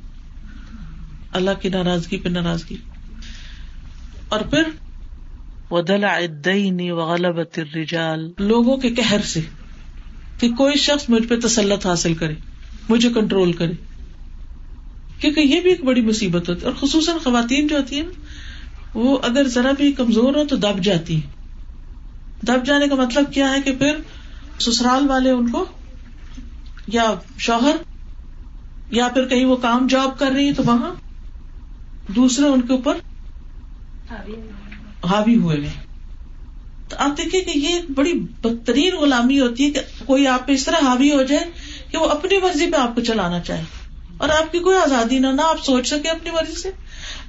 [1.31, 2.77] اللہ کی ناراضگی پہ ناراضگی۔
[4.29, 4.63] اور پھر
[5.69, 6.19] وہ دلا
[6.91, 9.41] غلبت الرجال۔ لوگوں کے کہر سے
[10.37, 12.33] کہ کوئی شخص مجھ پہ تسلط حاصل کرے،
[12.89, 13.73] مجھے کنٹرول کرے۔
[15.19, 18.21] کیونکہ یہ بھی ایک بڑی مصیبت ہوتی ہے۔ اور خصوصاً خواتین جو ہوتی ہیں نا،
[18.93, 21.29] وہ اگر ذرا بھی کمزور ہو تو دب جاتی ہیں۔
[22.45, 23.95] دب جانے کا مطلب کیا ہے کہ پھر
[24.59, 25.65] سسرال والے ان کو
[26.87, 27.75] یا شوہر
[28.91, 30.95] یا پھر کہیں وہ کام جاب کر رہی ہے تو وہاں
[32.07, 32.97] دوسرے ان کے اوپر
[35.03, 35.83] حاوی ہوئے۔ ہیں۔
[36.89, 40.65] تو آپ دیکھیں کہ یہ بڑی بدترین غلامی ہوتی ہے کہ کوئی آپ پہ اس
[40.65, 41.51] طرح حاوی ہو جائے
[41.91, 43.63] کہ وہ اپنی مرضی پہ آپ کو چلانا چاہے۔
[44.17, 46.71] اور آپ کی کوئی آزادی نہ نہ آپ سوچ سکے اپنی مرضی سے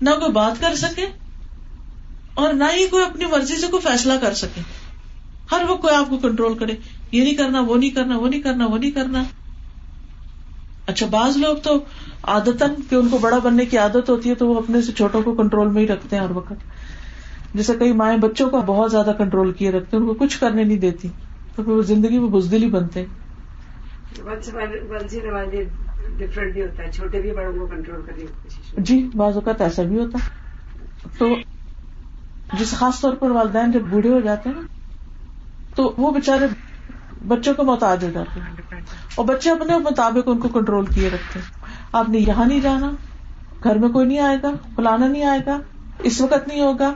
[0.01, 1.07] نہ کوئی بات کر سکے
[2.35, 4.61] اور نہ ہی کوئی اپنی مرضی سے کوئی فیصلہ کر سکے
[5.53, 6.73] ہر وقت کوئی آپ کو کنٹرول کرے
[7.13, 9.23] یہ نہیں کرنا وہ نہیں کرنا وہ نہیں کرنا وہ نہیں کرنا۔
[10.89, 11.75] اچھا بعض لوگ تو
[12.27, 12.59] عادت
[12.89, 15.35] کہ ان کو بڑا بننے کی عادت ہوتی ہے تو وہ اپنے سے چھوٹوں کو
[15.37, 16.65] کنٹرول میں ہی رکھتے ہیں ہر وقت۔
[17.55, 20.81] جیسے کئی مائیں بچوں کو بہت زیادہ کنٹرول کیے رکھتے ان کو کچھ کرنے نہیں
[20.81, 21.09] دیتی
[21.59, 23.05] تو پھر وہ زندگی میں بزدل ہی بنتے
[28.81, 30.19] جی بعض اوقات ایسا بھی ہوتا
[31.19, 31.27] تو
[32.51, 34.67] جس خاص طور پر والدین جب بوڑھے ہو جاتے ہیں نا
[35.77, 36.47] تو وہ بےچارے
[37.29, 38.81] بچوں کو محتاج ہو جاتے ہیں۔
[39.15, 41.47] اور بچے اپنے مطابق ان کو کنٹرول کیے رکھتے ہیں۔
[41.93, 42.91] آپ نے یہاں نہیں جانا،
[43.65, 45.59] گھر میں کوئی نہیں آئے گا، فلانا نہیں آئے گا،
[45.99, 46.93] اس وقت نہیں ہوگا۔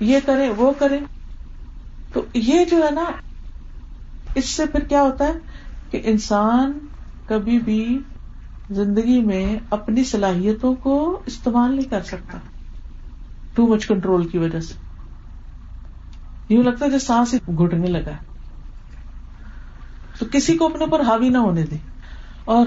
[0.00, 0.98] یہ کرے وہ کرے
[2.12, 3.04] تو یہ جو ہے نا،
[4.34, 5.32] اس سے پھر کیا ہوتا ہے
[5.90, 6.78] کہ انسان
[7.26, 7.98] کبھی بھی
[8.70, 12.38] زندگی میں اپنی صلاحیتوں کو استعمال نہیں کر سکتا۔
[13.54, 14.74] ٹو مچ کنٹرول کی وجہ سے۔
[16.48, 18.10] یوں لگتا ہے جو سانس ہی گھٹنے لگا
[20.18, 21.76] تو کسی کو اپنے اوپر حاوی نہ ہونے دے
[22.44, 22.66] اور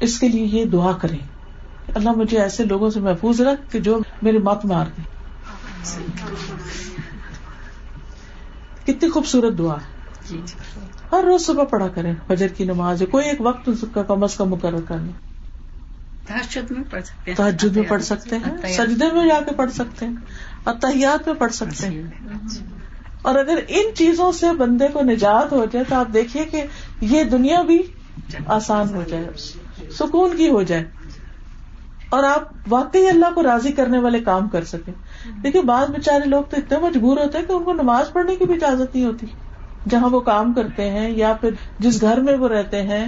[0.00, 1.18] اس کے لیے یہ دعا کریں
[1.94, 5.04] اللہ مجھے ایسے لوگوں سے محفوظ رکھ کہ جو میری مت مار دیں
[8.86, 9.98] کتنی خوبصورت دعا۔ ہے
[10.28, 10.40] جی۔
[11.12, 14.48] ہر روز صبح پڑھا کریں فجر کی نماز کوئی ایک وقت کا کم از کم
[14.48, 15.12] مقرر کر لیں۔
[16.26, 19.72] تحجد میں پڑھ سکتے ہیں۔ تحجد میں پڑھ سکتے ہیں سجدے میں جا کے پڑھ
[19.72, 20.14] سکتے ہیں
[20.64, 22.02] اتحیات میں پڑھ سکتے ہیں۔
[23.22, 26.62] اور اگر ان چیزوں سے بندے کو نجات ہو جائے تو آپ دیکھیے کہ
[27.00, 27.82] یہ دنیا بھی
[28.46, 29.28] آسان ہو جائے،
[29.90, 30.84] سکون کی ہو جائے۔
[32.10, 34.92] اور آپ واقعی اللہ کو راضی کرنے والے کام کر سکیں۔
[35.42, 38.44] دیکھیے، بعض بےچارے لوگ تو اتنے مجبور ہوتے ہیں کہ ان کو نماز پڑھنے کی
[38.44, 39.26] بھی اجازت نہیں ہوتی۔
[39.88, 43.06] جہاں وہ کام کرتے ہیں یا پھر جس گھر میں وہ رہتے ہیں،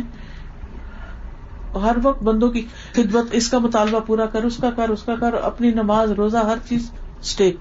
[1.74, 5.14] ہر وقت بندوں کی خدمت، اس کا مطالبہ پورا کر، اس کا کر، اس کا
[5.16, 6.90] کر، اپنی نماز، روزہ، ہر چیز
[7.20, 7.56] اسٹیک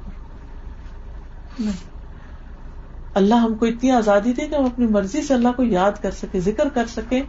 [3.14, 6.12] اللہ ہم کو اتنی آزادی دے کہ ہم اپنی مرضی سے اللہ کو یاد کر
[6.12, 7.22] سکیں ذکر کر سکیں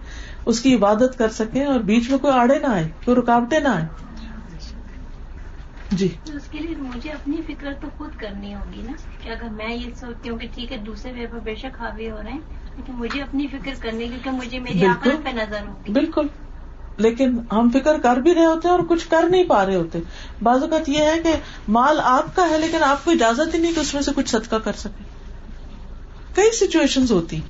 [0.47, 3.69] اس کی عبادت کر سکیں اور بیچ میں کوئی آڑے نہ آئے کوئی رکاوٹیں نہ
[3.69, 3.87] آئے۔
[5.91, 9.75] جی۔ اس کے لیے مجھے اپنی فکر تو خود کرنی ہوگی نا کہ اگر میں
[9.75, 12.39] یہ سوچتی ہوں کہ ٹھیک ہے دوسرے بے شک حاوی ہو رہے ہیں
[12.77, 16.27] لیکن مجھے اپنی فکر کرنی کیونکہ مجھے میری آخرت پہ نظر ہوگی بالکل۔
[16.97, 19.99] لیکن ہم فکر کر بھی رہے ہوتے ہیں اور کچھ کر نہیں پا رہے ہوتے۔
[20.43, 21.33] بعض اوقات یہ ہے کہ
[21.69, 24.31] مال آپ کا ہے لیکن آپ کو اجازت ہی نہیں کہ اس میں سے کچھ
[24.31, 25.05] صدقہ کر سکے
[26.35, 27.41] کئی سچویشن ہوتی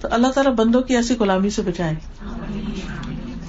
[0.00, 1.94] تو اللہ تعالیٰ بندوں کی ایسی غلامی سے بچائے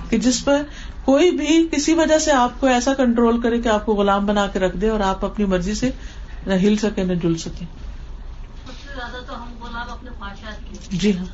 [0.09, 0.61] کہ جس پر
[1.05, 4.47] کوئی بھی کسی وجہ سے آپ کو ایسا کنٹرول کرے کہ آپ کو غلام بنا
[4.47, 5.91] کے رکھ دے اور آپ اپنی مرضی سے
[6.47, 7.65] نہ ہل سکے نہ جل سکے
[10.91, 11.25] جی ہاں۔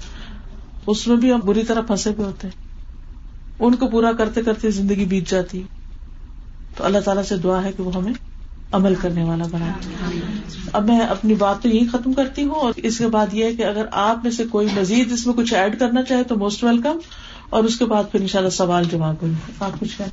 [0.87, 2.63] اس میں بھی ہم بری طرح پھنسے ہوئے ہوتے ہیں۔
[3.59, 5.63] ان کو پورا کرتے کرتے زندگی بیت جاتی۔
[6.77, 8.13] تو اللہ تعالیٰ سے دعا ہے کہ وہ ہمیں
[8.73, 9.71] عمل کرنے والا بنائے
[10.73, 13.53] اب میں اپنی بات تو یہی ختم کرتی ہوں اور اس کے بعد یہ ہے
[13.53, 16.63] کہ اگر آپ میں سے کوئی مزید اس میں کچھ ایڈ کرنا چاہے تو موسٹ
[16.63, 16.97] ویلکم
[17.49, 20.09] اور اس کے بعد پھر ان شاء اللہ سوال جواب ہوں آپ کچھ کہیں۔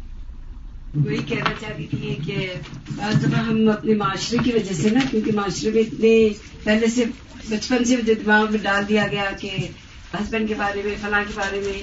[0.95, 2.53] وہی کہنا چاہ رہی تھی کہ
[2.97, 6.29] بعض دفعہ ہم اپنے معاشرے کی وجہ سے نا، کیونکہ معاشرے میں اتنے
[6.65, 7.05] پہلے سے
[7.49, 9.51] بچپن سے دماغ میں ڈال دیا گیا کہ
[10.15, 11.83] ہسبینڈ کے بارے میں، فلاں کے بارے میں۔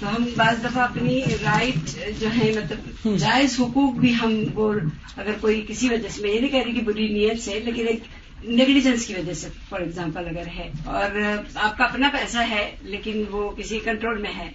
[0.00, 1.74] تو ہم بعض دفعہ اپنی رائٹ
[2.20, 4.74] جو ہے مطلب جائز حقوق بھی ہم وہ
[5.16, 7.88] اگر کوئی کسی وجہ سے، میں یہ نہیں کہہ رہی کہ بری نیت سے، لیکن
[7.88, 8.00] ایک
[8.44, 11.20] نیگلیجنس کی وجہ سے فار ایگزامپل اگر ہے۔ اور
[11.54, 14.50] آپ کا اپنا پیسہ ہے، لیکن وہ کسی کنٹرول میں ہے۔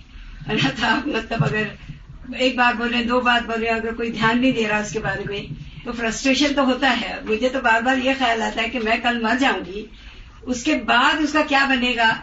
[0.75, 1.63] تھا مطلب اگر
[2.33, 5.23] ایک بار بولے، دو بار بولے، اگر کوئی دھیان نہیں دے رہا اس کے بارے
[5.29, 5.53] میں،
[5.85, 8.97] تو فرسٹریشن تو ہوتا ہے۔ مجھے تو بار بار یہ خیال آتا ہے کہ میں
[9.03, 9.85] کل مر جاؤں گی۔
[10.45, 12.13] اس کے بعد اس کا کیا بنے گا؟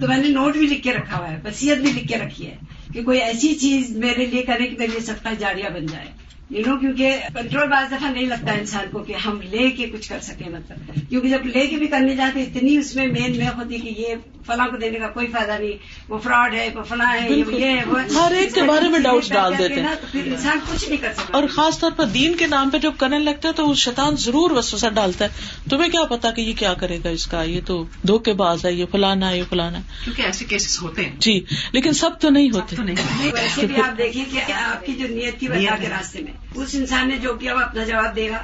[0.00, 2.46] تو میں نے نوٹ بھی لکھ کے رکھا ہوا ہے وسیعت بھی لکھ کے رکھی
[2.46, 2.56] ہے
[2.92, 6.23] کہ کوئی ایسی چیز میرے لیے کرے کہ میرے لیے سب کا جاریہ بن جائے۔
[6.50, 10.08] یو نو کیونکہ کنٹرول بعض دفعہ نہیں لگتا انسان کو کہ ہم لے کے کچھ
[10.08, 13.46] کر سکیں مطلب۔ کیونکہ جب لے کے بھی کرنے جاتے اتنی اس میں مین میں
[13.46, 14.14] ہوتی کہ یہ
[14.46, 15.72] فلاں کو دینے کا کوئی فائدہ نہیں۔
[16.08, 17.80] وہ فراڈ ہے وہ فلاں ہے یہ
[18.14, 21.38] ہر ایک کے بارے میں ڈاؤٹ ڈال دیتے ہیں پھر انسان کچھ نہیں کر سکتا۔
[21.38, 24.16] اور خاص طور پر دین کے نام پہ جب کرنے لگتے ہیں تو وہ شیطان
[24.16, 25.30] ضرور وسوسہ ڈالتا ہے۔
[25.70, 28.72] تمہیں کیا پتا کہ یہ کیا کرے گا اس کا؟ یہ تو دھوکے باز ہے
[28.72, 32.30] یہ فلانا ہے یہ فلانا ہے۔ کیونکہ ایسے کیسز ہوتے ہیں۔ جی لیکن سب تو
[32.30, 32.76] نہیں ہوتے۔
[33.22, 36.70] ویسے بھی آپ دیکھیں کہ آپ کی جو نیت تھی اللہ کے راستے میں۔ اس
[36.74, 38.38] انسان نے جو کیا وہ اپنا جواب دے گا۔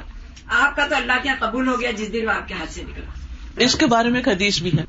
[0.47, 2.82] آپ کا تو اللہ کے قبول ہو گیا، جس دن وہ آپ کے ہاتھ سے
[2.82, 3.05] نکلا۔
[3.64, 4.84] اس کے بارے میں ایک حدیث بھی ہے۔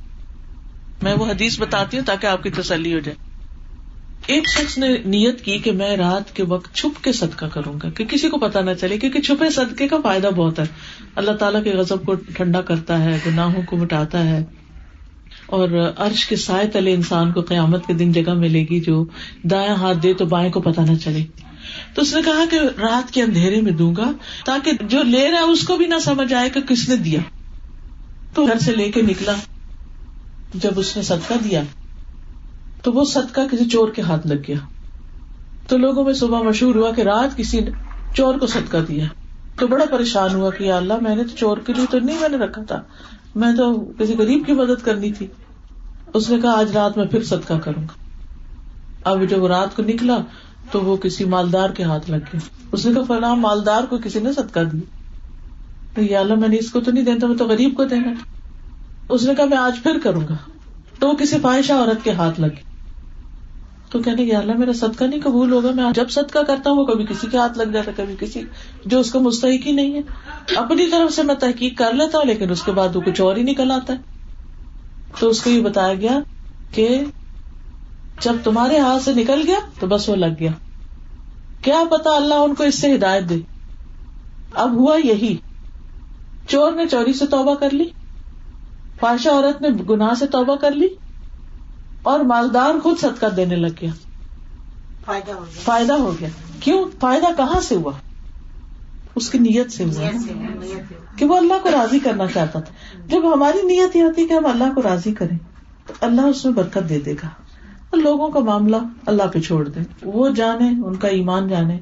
[1.01, 3.31] میں وہ حدیث بتاتی ہوں تاکہ آپ کی تسلی ہو جائے۔
[4.25, 7.89] ایک شخص نے نیت کی کہ میں رات کے وقت چھپ کے صدقہ کروں گا،
[7.89, 10.63] کہ کسی کو پتا نہ چلے، کیونکہ چھپے صدقے کا فائدہ بہت ہے۔
[11.15, 14.43] اللہ تعالیٰ کے غزب کو ٹھنڈا کرتا ہے، گناہوں کو مٹاتا ہے۔
[15.45, 19.05] اور عرش کے سائے تلے انسان کو قیامت کے دن جگہ ملے گی جو
[19.43, 21.23] دائیں ہاتھ دے تو بائیں کو پتا نہ چلے۔
[21.93, 24.11] تو اس نے کہا کہ رات کے اندھیرے میں دوں گا
[24.45, 27.19] تاکہ جو لے رہا ہے اس کو بھی نہ سمجھ آئے کہ کس نے دیا۔
[28.33, 29.33] تو گھر سے لے کے نکلا۔
[30.53, 31.63] جب اس نے صدقہ دیا،
[32.81, 34.57] تو وہ صدقہ کسی چور کے ہاتھ لگ گیا۔
[35.67, 37.71] تو لوگوں میں صبح مشہور ہوا کہ رات کسی نے
[38.13, 39.05] چور کو صدقہ دیا۔
[39.55, 42.19] تو بڑا پریشان ہوا کہ یا اللہ، میں نے تو چور کے لیے تو نہیں
[42.19, 42.81] میں نے رکھا تھا۔
[43.35, 45.27] میں تو کسی غریب کی مدد کرنی تھی۔
[46.13, 48.01] اس نے کہا، آج رات میں پھر صدقہ کروں گا۔
[49.03, 50.17] اب جب وہ رات کو نکلا
[50.71, 52.39] تو وہ کسی مالدار کے ہاتھ لگ گیا۔
[52.71, 54.79] اس نے کہا، فلاں مالدار کو کسی نے صدقہ دی
[55.97, 58.11] یا اللہ، میں نے اس کو تو نہیں دینا میں تو غریب کو دینا
[59.09, 60.35] اس نے کہا، میں آج پھر کروں گا۔
[60.99, 62.71] تو وہ کسی فائشہ عورت کے ہاتھ لگے
[63.89, 66.85] تو کہنے کہ اللہ، میرا صدقہ نہیں قبول ہوگا۔ میں جب صدقہ کرتا ہوں، وہ
[66.85, 68.41] کبھی کسی کے ہاتھ لگ جاتا کبھی کسی
[68.85, 70.01] جو اس کا مستحق ہی نہیں ہے۔
[70.55, 73.35] اپنی طرف سے میں تحقیق کر لیتا ہوں، لیکن اس کے بعد وہ کچھ اور
[73.35, 73.97] ہی نکل آتا ہے۔
[75.19, 76.19] تو اس کو یہ بتایا گیا
[76.71, 76.99] کہ
[78.21, 80.51] جب تمہارے ہاتھ سے نکل گیا تو بس وہ لگ گیا۔
[81.61, 83.39] کیا پتا اللہ ان کو اس سے ہدایت دے۔
[84.53, 85.37] اب ہوا یہی۔
[86.47, 87.85] چور نے چوری سے توبہ کر لی۔
[88.99, 90.87] فاشا عورت نے گناہ سے توبہ کر لی۔
[92.01, 93.89] اور مالدار خود صدقہ دینے لگ گیا۔
[95.05, 97.91] فائدہ ہو گیا۔ فائدہ ہو گیا۔ کیوں؟ فائدہ کہاں سے ہوا؟
[99.15, 100.09] اس کی نیت سے ہوا۔
[101.17, 104.33] کہ وہ اللہ کو راضی کرنا چاہتا تھا۔ جب ہماری نیت یہ ہوتی ہے کہ
[104.33, 105.37] ہم اللہ کو راضی کریں
[105.87, 107.27] تو اللہ اس میں برکت دے دے گا۔
[107.91, 108.75] اور لوگوں کا معاملہ
[109.05, 111.79] اللہ پہ چھوڑ دیں۔ وہ جانے ان کا ایمان جانے۔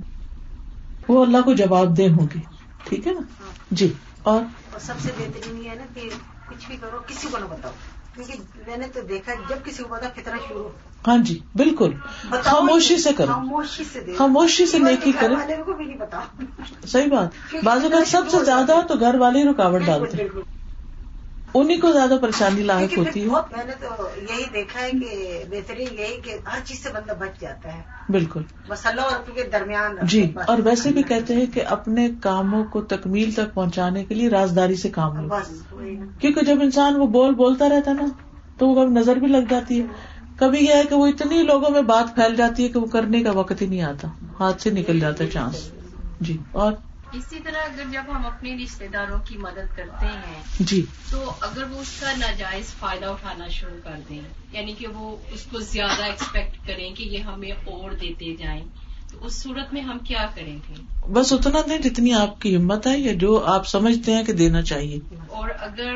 [1.07, 2.39] وہ اللہ کو جواب دہ ہوں گے۔
[2.83, 3.19] ٹھیک ہے نا؟
[3.71, 3.93] جی۔
[4.23, 4.41] اور
[4.79, 6.09] سب سے بہترین یہ ہے نا کہ
[6.49, 7.71] کچھ بھی کرو کسی کو نہ بتاؤ۔
[8.15, 8.33] کیونکہ
[8.67, 10.69] میں نے تو دیکھا جب کسی کو بتا فتنا شروع
[11.07, 11.91] ہاں جی بالکل۔
[12.31, 15.35] خاموشی سے کرو۔ خاموشی سے دے خاموشی سے نیکی کرے
[16.87, 20.27] صحیح بات۔ بعض اوقات سب سے زیادہ تو گھر والے ہی رکاوٹ ڈالتے
[21.53, 25.43] انہیں کو زیادہ پریشانی لاحق ہوتی ہے بہت میں نے تو یہی دیکھا ہے کہ
[25.49, 29.95] بہترین یہی کہ ہر چیز سے بندہ بچ جاتا ہے۔ بالکل۔ مسلح اور کے درمیان
[30.03, 34.29] جی۔ اور ویسے بھی کہتے ہیں کہ اپنے کاموں کو تکمیل تک پہنچانے کے لیے
[34.29, 35.35] رازداری سے کام لو۔
[36.19, 38.05] کیونکہ جب انسان وہ بول بولتا رہتا نا
[38.57, 39.85] تو وہ کبھی نظر بھی لگ جاتی ہے۔
[40.35, 43.23] کبھی یہ ہے کہ وہ اتنی لوگوں میں بات پھیل جاتی ہے کہ وہ کرنے
[43.23, 44.07] کا وقت ہی نہیں آتا
[44.39, 45.71] ہاتھ سے نکل جاتا ہے چانس۔
[46.19, 46.73] جی اور؟
[47.13, 50.81] اسی طرح اگر جب ہم اپنے رشتے داروں کی مدد کرتے ہیں جی۔
[51.11, 54.19] تو اگر وہ اس کا ناجائز فائدہ اٹھانا شروع کر دیں
[54.51, 58.63] یعنی کہ وہ اس کو زیادہ ایکسپیکٹ کریں کہ یہ ہمیں اور دیتے جائیں
[59.11, 60.73] تو اس صورت میں ہم کیا کریں گے؟
[61.07, 64.61] بس اتنا دیں جتنی آپ کی ہمت ہے یا جو آپ سمجھتے ہیں کہ دینا
[64.61, 65.93] چاہیے۔ اور اگر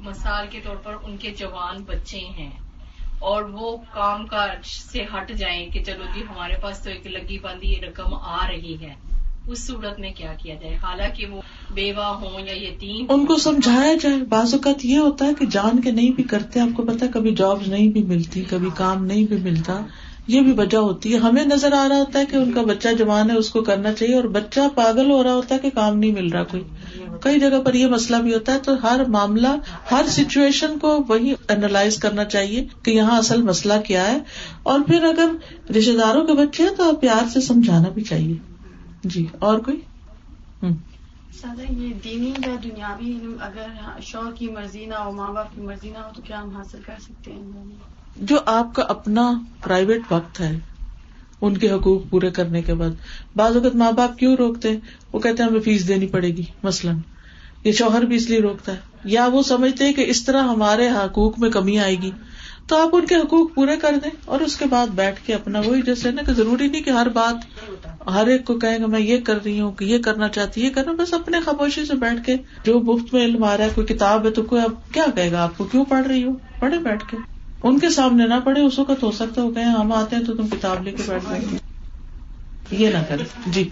[0.00, 2.50] مثال کے طور پر ان کے جوان بچے ہیں
[3.18, 7.38] اور وہ کام کاج سے ہٹ جائیں کہ چلو جی ہمارے پاس تو ایک لگی
[7.38, 8.94] بندی رقم آ رہی ہے
[9.46, 11.40] اس صورت میں کیا کیا جائے؟ حالانکہ وہ
[11.74, 15.80] بیوہ ہوں یا یتیم ان کو سمجھایا جائے، بعض اوقات یہ ہوتا ہے کہ جان
[15.80, 19.26] کے نہیں بھی کرتے، آپ کو پتا کبھی جاب نہیں بھی ملتی، کبھی کام نہیں
[19.26, 19.80] بھی ملتا۔
[20.26, 22.88] یہ بھی وجہ ہوتی ہے۔ ہمیں نظر آ رہا ہوتا ہے کہ ان کا بچہ
[22.98, 25.98] جوان ہے، اس کو کرنا چاہیے اور بچہ پاگل ہو رہا ہوتا ہے کہ کام
[25.98, 26.62] نہیں مل رہا کوئی۔
[27.20, 29.48] کئی جگہ پر یہ مسئلہ بھی ہوتا ہے تو ہر معاملہ،
[29.90, 34.18] ہر سچویشن کو وہی اینالائز کرنا چاہیے کہ یہاں اصل مسئلہ کیا ہے۔
[34.62, 35.28] اور پھر اگر
[35.70, 38.55] رشتے داروں کے بچے ہیں تو پیار سے سمجھانا بھی چاہیے۔
[39.04, 39.80] جی اور کوئی؟
[41.40, 43.66] سادہ یہ دینی یا دنیاوی؟ علم اگر
[44.02, 46.78] شوہر کی مرضی نہ ہو ماں باپ کی مرضی نہ ہو تو کیا ہم حاصل
[46.86, 47.42] کر سکتے ہیں؟
[48.16, 49.32] جو آپ کا اپنا
[49.64, 50.58] پرائیویٹ وقت ہے
[51.40, 52.90] ان کے حقوق پورے کرنے کے بعد۔
[53.36, 54.80] بعض اوقات ماں باپ کیوں روکتے؟ ہیں
[55.12, 56.96] وہ کہتے ہیں ہمیں فیس دینی پڑے گی مثلاً۔
[57.64, 60.88] یہ شوہر بھی اس لیے روکتا ہے۔ یا وہ سمجھتے ہیں کہ اس طرح ہمارے
[60.88, 62.10] حقوق میں کمی آئے گی۔
[62.66, 65.60] تو آپ ان کے حقوق پورے کر دیں اور اس کے بعد بیٹھ کے اپنا
[65.60, 67.34] وہی جیسے نا کہ ضروری نہیں کہ ہر بات
[68.08, 70.70] ہر ایک کو کہیں گے میں یہ کر رہی ہوں کہ یہ کرنا چاہتی یہ
[70.70, 73.86] کرنا، بس اپنے خاموشی سے بیٹھ کے جو مفت میں علم آ رہا ہے، کوئی
[73.86, 76.78] کتاب ہے تو کوئی اب کیا کہے گا آپ کو؟ کیوں پڑھ رہی ہو؟ پڑھے
[76.78, 77.16] بیٹھ کے۔
[77.62, 80.24] ان کے سامنے نہ پڑھے، اس وقت ہو سکتا ہے وہ کہیں ہم آتے ہیں
[80.24, 81.44] تو تم کتاب لے کے بیٹھ جائیں
[82.70, 83.68] یہ نہ کرے جی۔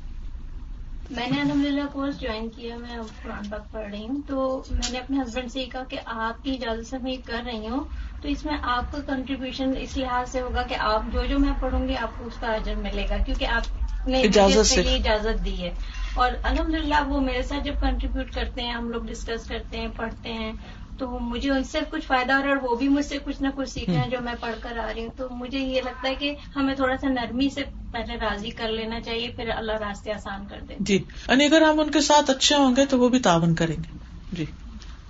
[1.10, 2.88] میں نے الحمد للہ کورس جوائن کیا میں
[3.22, 6.44] قرآن پاک پڑھ رہی ہوں۔ تو میں نے اپنے ہسبینڈ سے یہ کہا کہ آپ
[6.44, 7.84] کی اجازت سے میں یہ کر رہی ہوں۔
[8.22, 11.52] تو اس میں آپ کا کنٹریبیوشن اس لحاظ سے ہوگا کہ آپ جو جو میں
[11.60, 13.62] پڑھوں گی آپ کو اس کا اجر ملے گا۔ کیونکہ آپ
[14.08, 15.70] نے اجازت۔ یہ اجازت دی ہے۔
[16.14, 19.88] اور الحمد للہ وہ میرے ساتھ جب کنٹریبیوٹ کرتے ہیں ہم لوگ ڈسکس کرتے ہیں
[19.96, 20.52] پڑھتے ہیں۔
[20.98, 23.42] تو مجھے ان سے کچھ فائدہ ہو رہا ہے اور وہ بھی مجھ سے کچھ
[23.42, 25.80] نہ کچھ سیکھ رہے ہیں جو میں پڑھ کر آ رہی ہوں۔ تو مجھے یہ
[25.84, 29.72] لگتا ہے کہ ہمیں تھوڑا سا نرمی سے پہلے راضی کر لینا چاہیے پھر اللہ
[29.72, 32.98] راستے آسان کر دے۔ جی۔ یعنی اگر ہم ان کے ساتھ اچھے ہوں گے تو
[32.98, 33.98] وہ بھی تعاون کریں گے۔
[34.32, 34.44] جی۔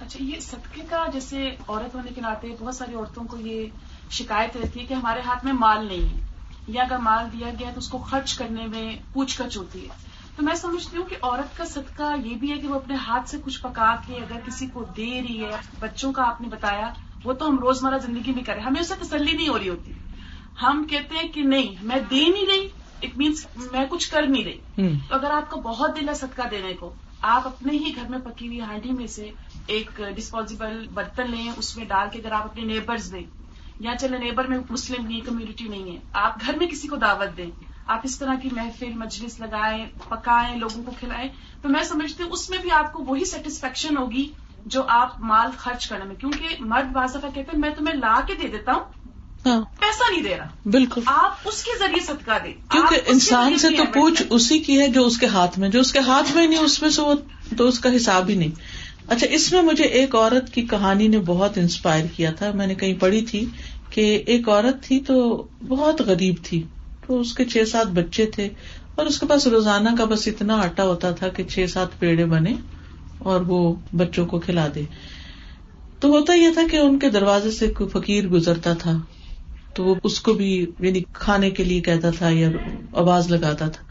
[0.01, 3.67] اچھا یہ صدقے کا جیسے عورت ہونے کے ناطے بہت ساری عورتوں کو یہ
[4.11, 6.21] شکایت رہتی ہے کہ ہمارے ہاتھ میں مال نہیں ہے۔
[6.69, 10.14] یا اگر مال دیا گیا تو اس کو خرچ کرنے میں پوچھ کچھ ہوتی ہے۔
[10.37, 13.29] تو میں سمجھتی ہوں کہ عورت کا صدقہ یہ بھی ہے کہ وہ اپنے ہاتھ
[13.29, 16.93] سے کچھ پکا کے اگر کسی کو دے رہی ہے بچوں کا آپ نے بتایا
[17.25, 19.93] وہ تو ہم روزمرہ زندگی میں کریں۔ ہمیں اس سے تسلی نہیں ہو رہی ہوتی۔
[20.63, 22.69] ہم کہتے ہیں کہ نہیں میں دے نہیں رہی
[23.03, 24.59] اٹ مینس میں کچھ کر نہیں رہی۔
[25.09, 28.19] تو اگر آپ کا بہت دل ہے صدقہ دینے کو آپ اپنے ہی گھر میں
[28.19, 29.31] پکی ہوئی ہانڈی میں سے
[29.67, 33.23] ایک ڈسپوزیبل برتن لیں اس میں ڈال کے اگر آپ اپنے نیبرز دیں
[33.81, 37.37] یا چلے نیبر میں مسلم نہیں کمیونٹی نہیں ہے آپ گھر میں کسی کو دعوت
[37.37, 37.51] دیں۔
[37.87, 41.29] آپ اس طرح کی محفل مجلس لگائیں پکائیں لوگوں کو کھلائیں
[41.63, 44.29] تو میں سمجھتی ہوں اس میں بھی آپ کو وہی سیٹسفیکشن ہوگی
[44.67, 48.21] جو آپ مال خرچ کرنے میں کیونکہ مرد بعض دفعہ کہتے ہیں میں تمہیں لا
[48.27, 48.85] کے دے دیتا ہوں
[49.47, 53.69] ہاں۔ پیسہ نہیں دے رہا۔ بالکل۔ آپ اس کے ذریعے صدقہ دیں۔ کیونکہ انسان سے
[53.77, 56.47] تو پوچھ اسی کی ہے جو اس کے ہاتھ میں جو اس کے ہاتھ میں
[56.47, 57.15] نہیں اس میں سے وہ
[57.57, 58.51] تو اس کا حساب ہی نہیں۔
[59.09, 62.75] اچھا اس میں مجھے ایک عورت کی کہانی نے بہت انسپائر کیا تھا۔ میں نے
[62.75, 63.47] کہیں پڑھی تھی
[63.91, 66.63] کہ ایک عورت تھی تو بہت غریب تھی۔
[67.07, 68.49] تو اس کے چھ سات بچے تھے
[68.95, 72.25] اور اس کے پاس روزانہ کا بس اتنا آٹا ہوتا تھا کہ چھ سات پیڑے
[72.25, 72.55] بنے
[73.19, 74.83] اور وہ بچوں کو کھلا دے۔
[76.01, 78.99] تو ہوتا یہ تھا کہ ان کے دروازے سے کوئی فقیر گزرتا تھا،
[79.75, 82.49] تو وہ اس کو بھی یعنی کھانے کے لیے کہتا تھا یا
[82.93, 83.83] آواز لگاتا تھا۔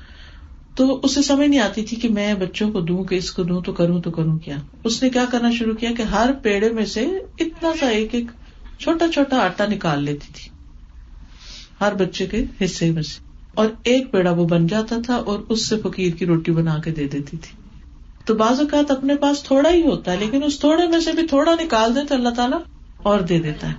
[0.76, 3.62] تو اسے سمجھ نہیں آتی تھی کہ میں بچوں کو دوں کہ اس کو دوں
[3.62, 6.86] تو کروں تو کروں کیا۔ اس نے کیا کرنا شروع کیا کہ ہر پیڑے میں
[6.86, 7.08] سے
[7.40, 8.26] اتنا سا ایک ایک
[8.80, 10.53] چھوٹا چھوٹا آٹا نکال لیتی تھی۔
[11.84, 13.20] ہر بچے کے حصے میں سے۔
[13.54, 16.92] اور ایک پیڑا وہ بن جاتا تھا اور اس سے فقیر کی روٹی بنا کے
[16.92, 17.58] دے دیتی تھی۔
[18.26, 21.28] تو بعض اوقات اپنے پاس تھوڑا ہی ہوتا ہے، لیکن اس تھوڑے میں سے بھی
[21.28, 22.60] تھوڑا نکال دے تو اللہ تعالیٰ
[22.98, 23.74] اور دے دیتا ہے۔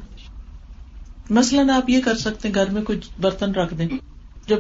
[1.30, 3.88] مثلاً آپ یہ کر سکتے گھر میں کچھ برتن رکھ دیں۔
[4.46, 4.58] جب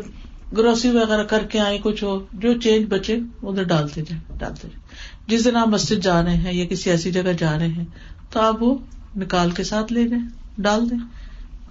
[0.56, 4.86] گروسری وغیرہ کر کے آئے کچھ ہو، جو چینج بچے، ادھر ڈالتے جائیں ڈالتے جائیں۔
[5.26, 7.84] جس دن آپ مسجد جا رہے ہیں یا کسی ایسی جگہ جا رہے ہیں،
[8.30, 8.78] تو آپ وہ
[9.16, 10.28] نکال کے ساتھ لے جائیں
[10.58, 10.98] ڈال دیں۔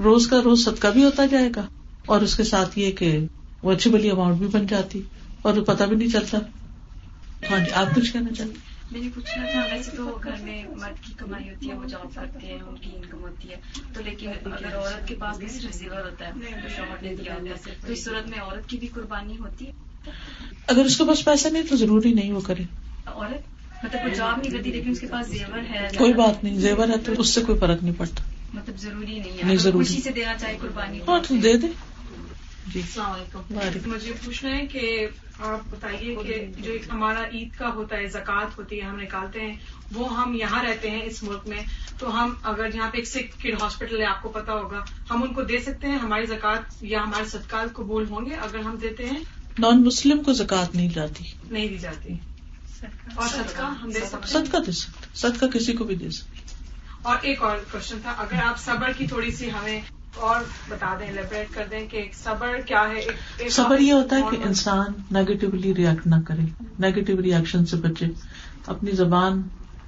[0.03, 1.67] روز کا روز صدقہ بھی ہوتا جائے گا
[2.05, 3.19] اور اس کے ساتھ یہ کہ
[3.63, 5.01] وہ اچھی بلی اماؤنٹ بھی بن جاتی
[5.41, 6.37] اور پتا بھی نہیں چلتا۔
[7.49, 11.05] ہاں جی آپ کچھ کہنا چاہتے میں نے پوچھنا تھا ویسے تو گھر میں مرد
[11.05, 13.55] کی کمائی ہوتی ہے وہ جاب کرتے ہیں ان کی انکم ہوتی ہے
[13.93, 15.37] تو لیکن اگر عورت کے پاس
[15.83, 16.31] ہوتا ہے
[16.61, 19.67] تو شوہر نے دیا ہوتا ہے تو اس صورت میں عورت کی بھی قربانی ہوتی
[19.67, 19.71] ہے؟
[20.67, 22.63] اگر اس کے پاس پیسہ نہیں تو ضروری نہیں وہ کرے۔
[23.05, 26.59] عورت؟ مطلب وہ جاب نہیں کرتی لیکن اس کے پاس زیور ہے کوئی بات نہیں
[26.59, 28.23] زیور ہے تو اس سے کوئی فرق نہیں پڑتا۔
[28.53, 31.67] مطلب ضروری نہیں ہے۔ ضروری خوشی سے دینا چاہے قربانی ہاں تو دے دے۔
[32.73, 35.07] جی۔ السلام علیکم۔ مجھے پوچھنا ہے کہ
[35.39, 39.53] آپ بتائیے کہ جو ہمارا عید کا ہوتا ہے زکوٰۃ ہوتی ہے ہم نکالتے ہیں
[39.93, 41.57] وہ ہم یہاں رہتے ہیں اس ملک میں۔
[41.99, 45.23] تو ہم اگر یہاں پہ ایک سکھ کڈ ہاسپٹل ہے آپ کو پتا ہوگا ہم
[45.23, 48.75] ان کو دے سکتے ہیں ہماری زکوٰۃ یا ہمارے صدقات قبول ہوں گے اگر ہم
[48.75, 49.19] دیتے ہیں؟
[49.59, 52.13] نان مسلم کو زکات نہیں جاتی۔ نہیں دی جاتی۔
[53.15, 56.32] اور صدقہ ہم دے سکتے ہیں؟ صدقہ دے سکتے۔ صدقہ کسی کو بھی دے سکتے۔
[57.03, 59.81] اور ایک اور کوشچن تھا اگر آپ صبر کی تھوڑی سی ہمیں
[60.15, 64.15] اور بتا دیں لیبریٹ کر دیں کہ صبر کیا ہے؟ ایک- ایک صبر یہ ہوتا
[64.15, 66.41] ہے کہ انسان نیگیٹولی ریئیکٹ نہ کرے
[66.79, 68.05] نیگیٹو ریئیکشن سے بچے
[68.67, 69.41] اپنی زبان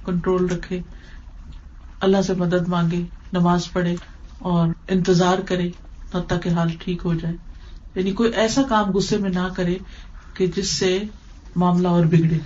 [0.04, 0.80] کنٹرول رکھے
[2.00, 3.02] اللہ سے مدد مانگے
[3.32, 3.96] نماز پڑھے
[4.38, 5.68] اور انتظار کرے
[6.14, 7.34] حتیٰ کہ حال ٹھیک ہو جائے۔
[7.94, 9.78] یعنی کوئی ایسا کام غصے میں نہ کرے
[10.34, 11.02] کہ جس سے
[11.56, 12.38] معاملہ اور بگڑے۔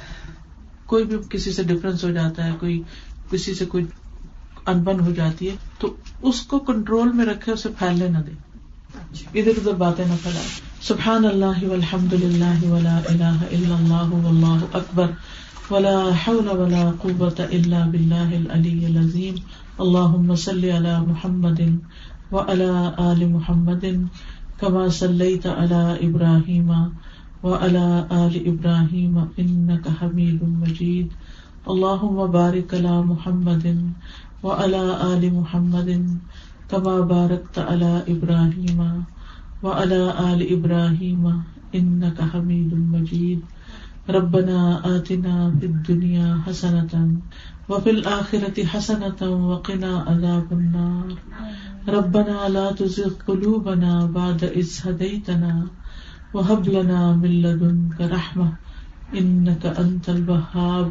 [0.87, 2.83] کوئی بھی کسی سے ڈفرینس ہو جاتا ہے کوئی
[3.31, 3.85] کسی سے کوئی
[4.66, 8.32] انبن ہو جاتی ہے، تو اس کو کنٹرول میں رکھے، اسے پھیلنے نہ دے۔
[9.34, 10.46] ادھر ادھر باتیں نہ پھیلائے۔
[10.82, 15.06] سبحان اللہ والحمد للہ ولا الہ الا اللہ واللہ اکبر۔
[15.70, 19.34] ولا حول ولا قوة الا باللہ العلی العظیم۔
[19.78, 21.61] اللہم صلی علی محمد
[22.30, 23.84] وعلى آل محمد
[24.61, 26.70] كما صليت على إبراهيم
[27.42, 31.08] وعلى آل إبراهيم إنك حميد مجيد
[31.66, 33.66] اللهم بارك على محمد
[34.43, 34.82] وعلى
[35.12, 35.91] آل محمد
[36.68, 39.05] كما باركت على إبراهيم
[39.62, 41.22] وعلى آل إبراهيم
[41.74, 43.41] إنك حميد مجيد.
[44.11, 44.59] ربنا
[44.97, 46.93] آتنا في الدنيا حسنة
[47.68, 49.20] وفي الآخرة حسنة
[49.51, 51.09] وقنا عذاب النار.
[51.88, 55.68] ربنا لا تزغ قلوبنا بعد إذ هديتنا
[56.32, 58.49] وهب لنا من لدنك رحمة
[59.18, 60.88] إنك أنت الوهاب.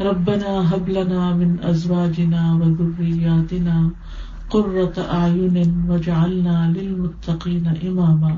[0.00, 3.88] ربنا هب لنا من أزواجنا وذرياتنا
[4.50, 8.30] قرة أعين واجعلنا للمتقين إماما.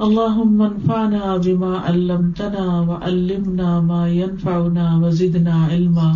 [0.00, 6.12] اللهم انفعنا بما علمتنا وعلمنا ما ينفعنا وزدنا علما.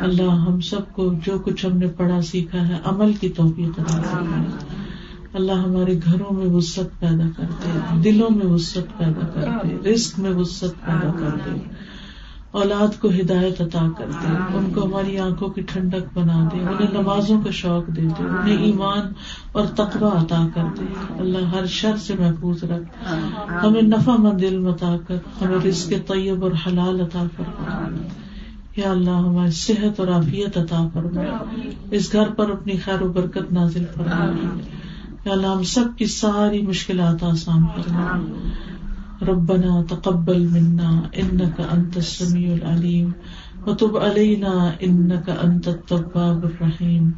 [0.00, 4.00] اللہ ہم سب کو جو کچھ ہم نے پڑھا سیکھا ہے، عمل کی توفیق عطا
[4.02, 4.79] فرمائے۔
[5.34, 10.18] اللہ ہمارے گھروں میں وسط پیدا کر دے دلوں میں وسط پیدا کر دے رزق
[10.18, 11.60] میں وسط پیدا کر دے
[12.50, 17.02] اولاد کو ہدایت عطا کر دے ان کو ہماری آنکھوں کی ٹھنڈک بنا دے، انہیں
[17.02, 19.12] نمازوں کا شوق دے دے، انہیں ایمان
[19.52, 20.84] اور تقوی عطا کر دے
[21.18, 23.12] اللہ ہر شر سے محفوظ رکھ۔
[23.64, 27.88] ہمیں نفع مند علم عطا کر، ہمیں رزق طیب اور حلال عطا فرما۔
[28.76, 31.22] یا اللہ ہماری صحت اور عافیت عطا فرما۔
[31.90, 34.58] اس گھر پر اپنی خیر و برکت نازل فرما۔
[35.24, 38.18] یا اللہ ہم سب کی ساری مشکلات آسان فرما
[39.28, 43.10] ربنا تقبل منا انك انت السميع العليم
[43.66, 47.10] وتب علينا انك انت التواب الرحيم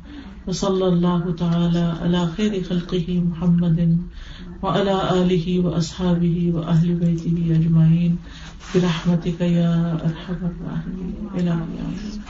[0.46, 3.96] وصلى الله تعالى على خير خلقه محمد
[4.62, 8.16] وعلى اله واصحابه واهل بيته اجمعين
[8.74, 12.20] برحمتك يا ارحم الراحمين الى آمين.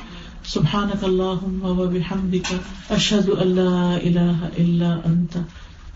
[0.45, 2.47] سبحانك اللهم وبحمدك
[2.91, 5.39] اشهد ان لا اله الا انت۔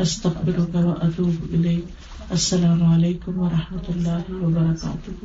[0.00, 1.84] استغفرك واتوب اليك
[2.30, 5.16] السلام علیکم و رحمۃ اللہ وبرکاتہ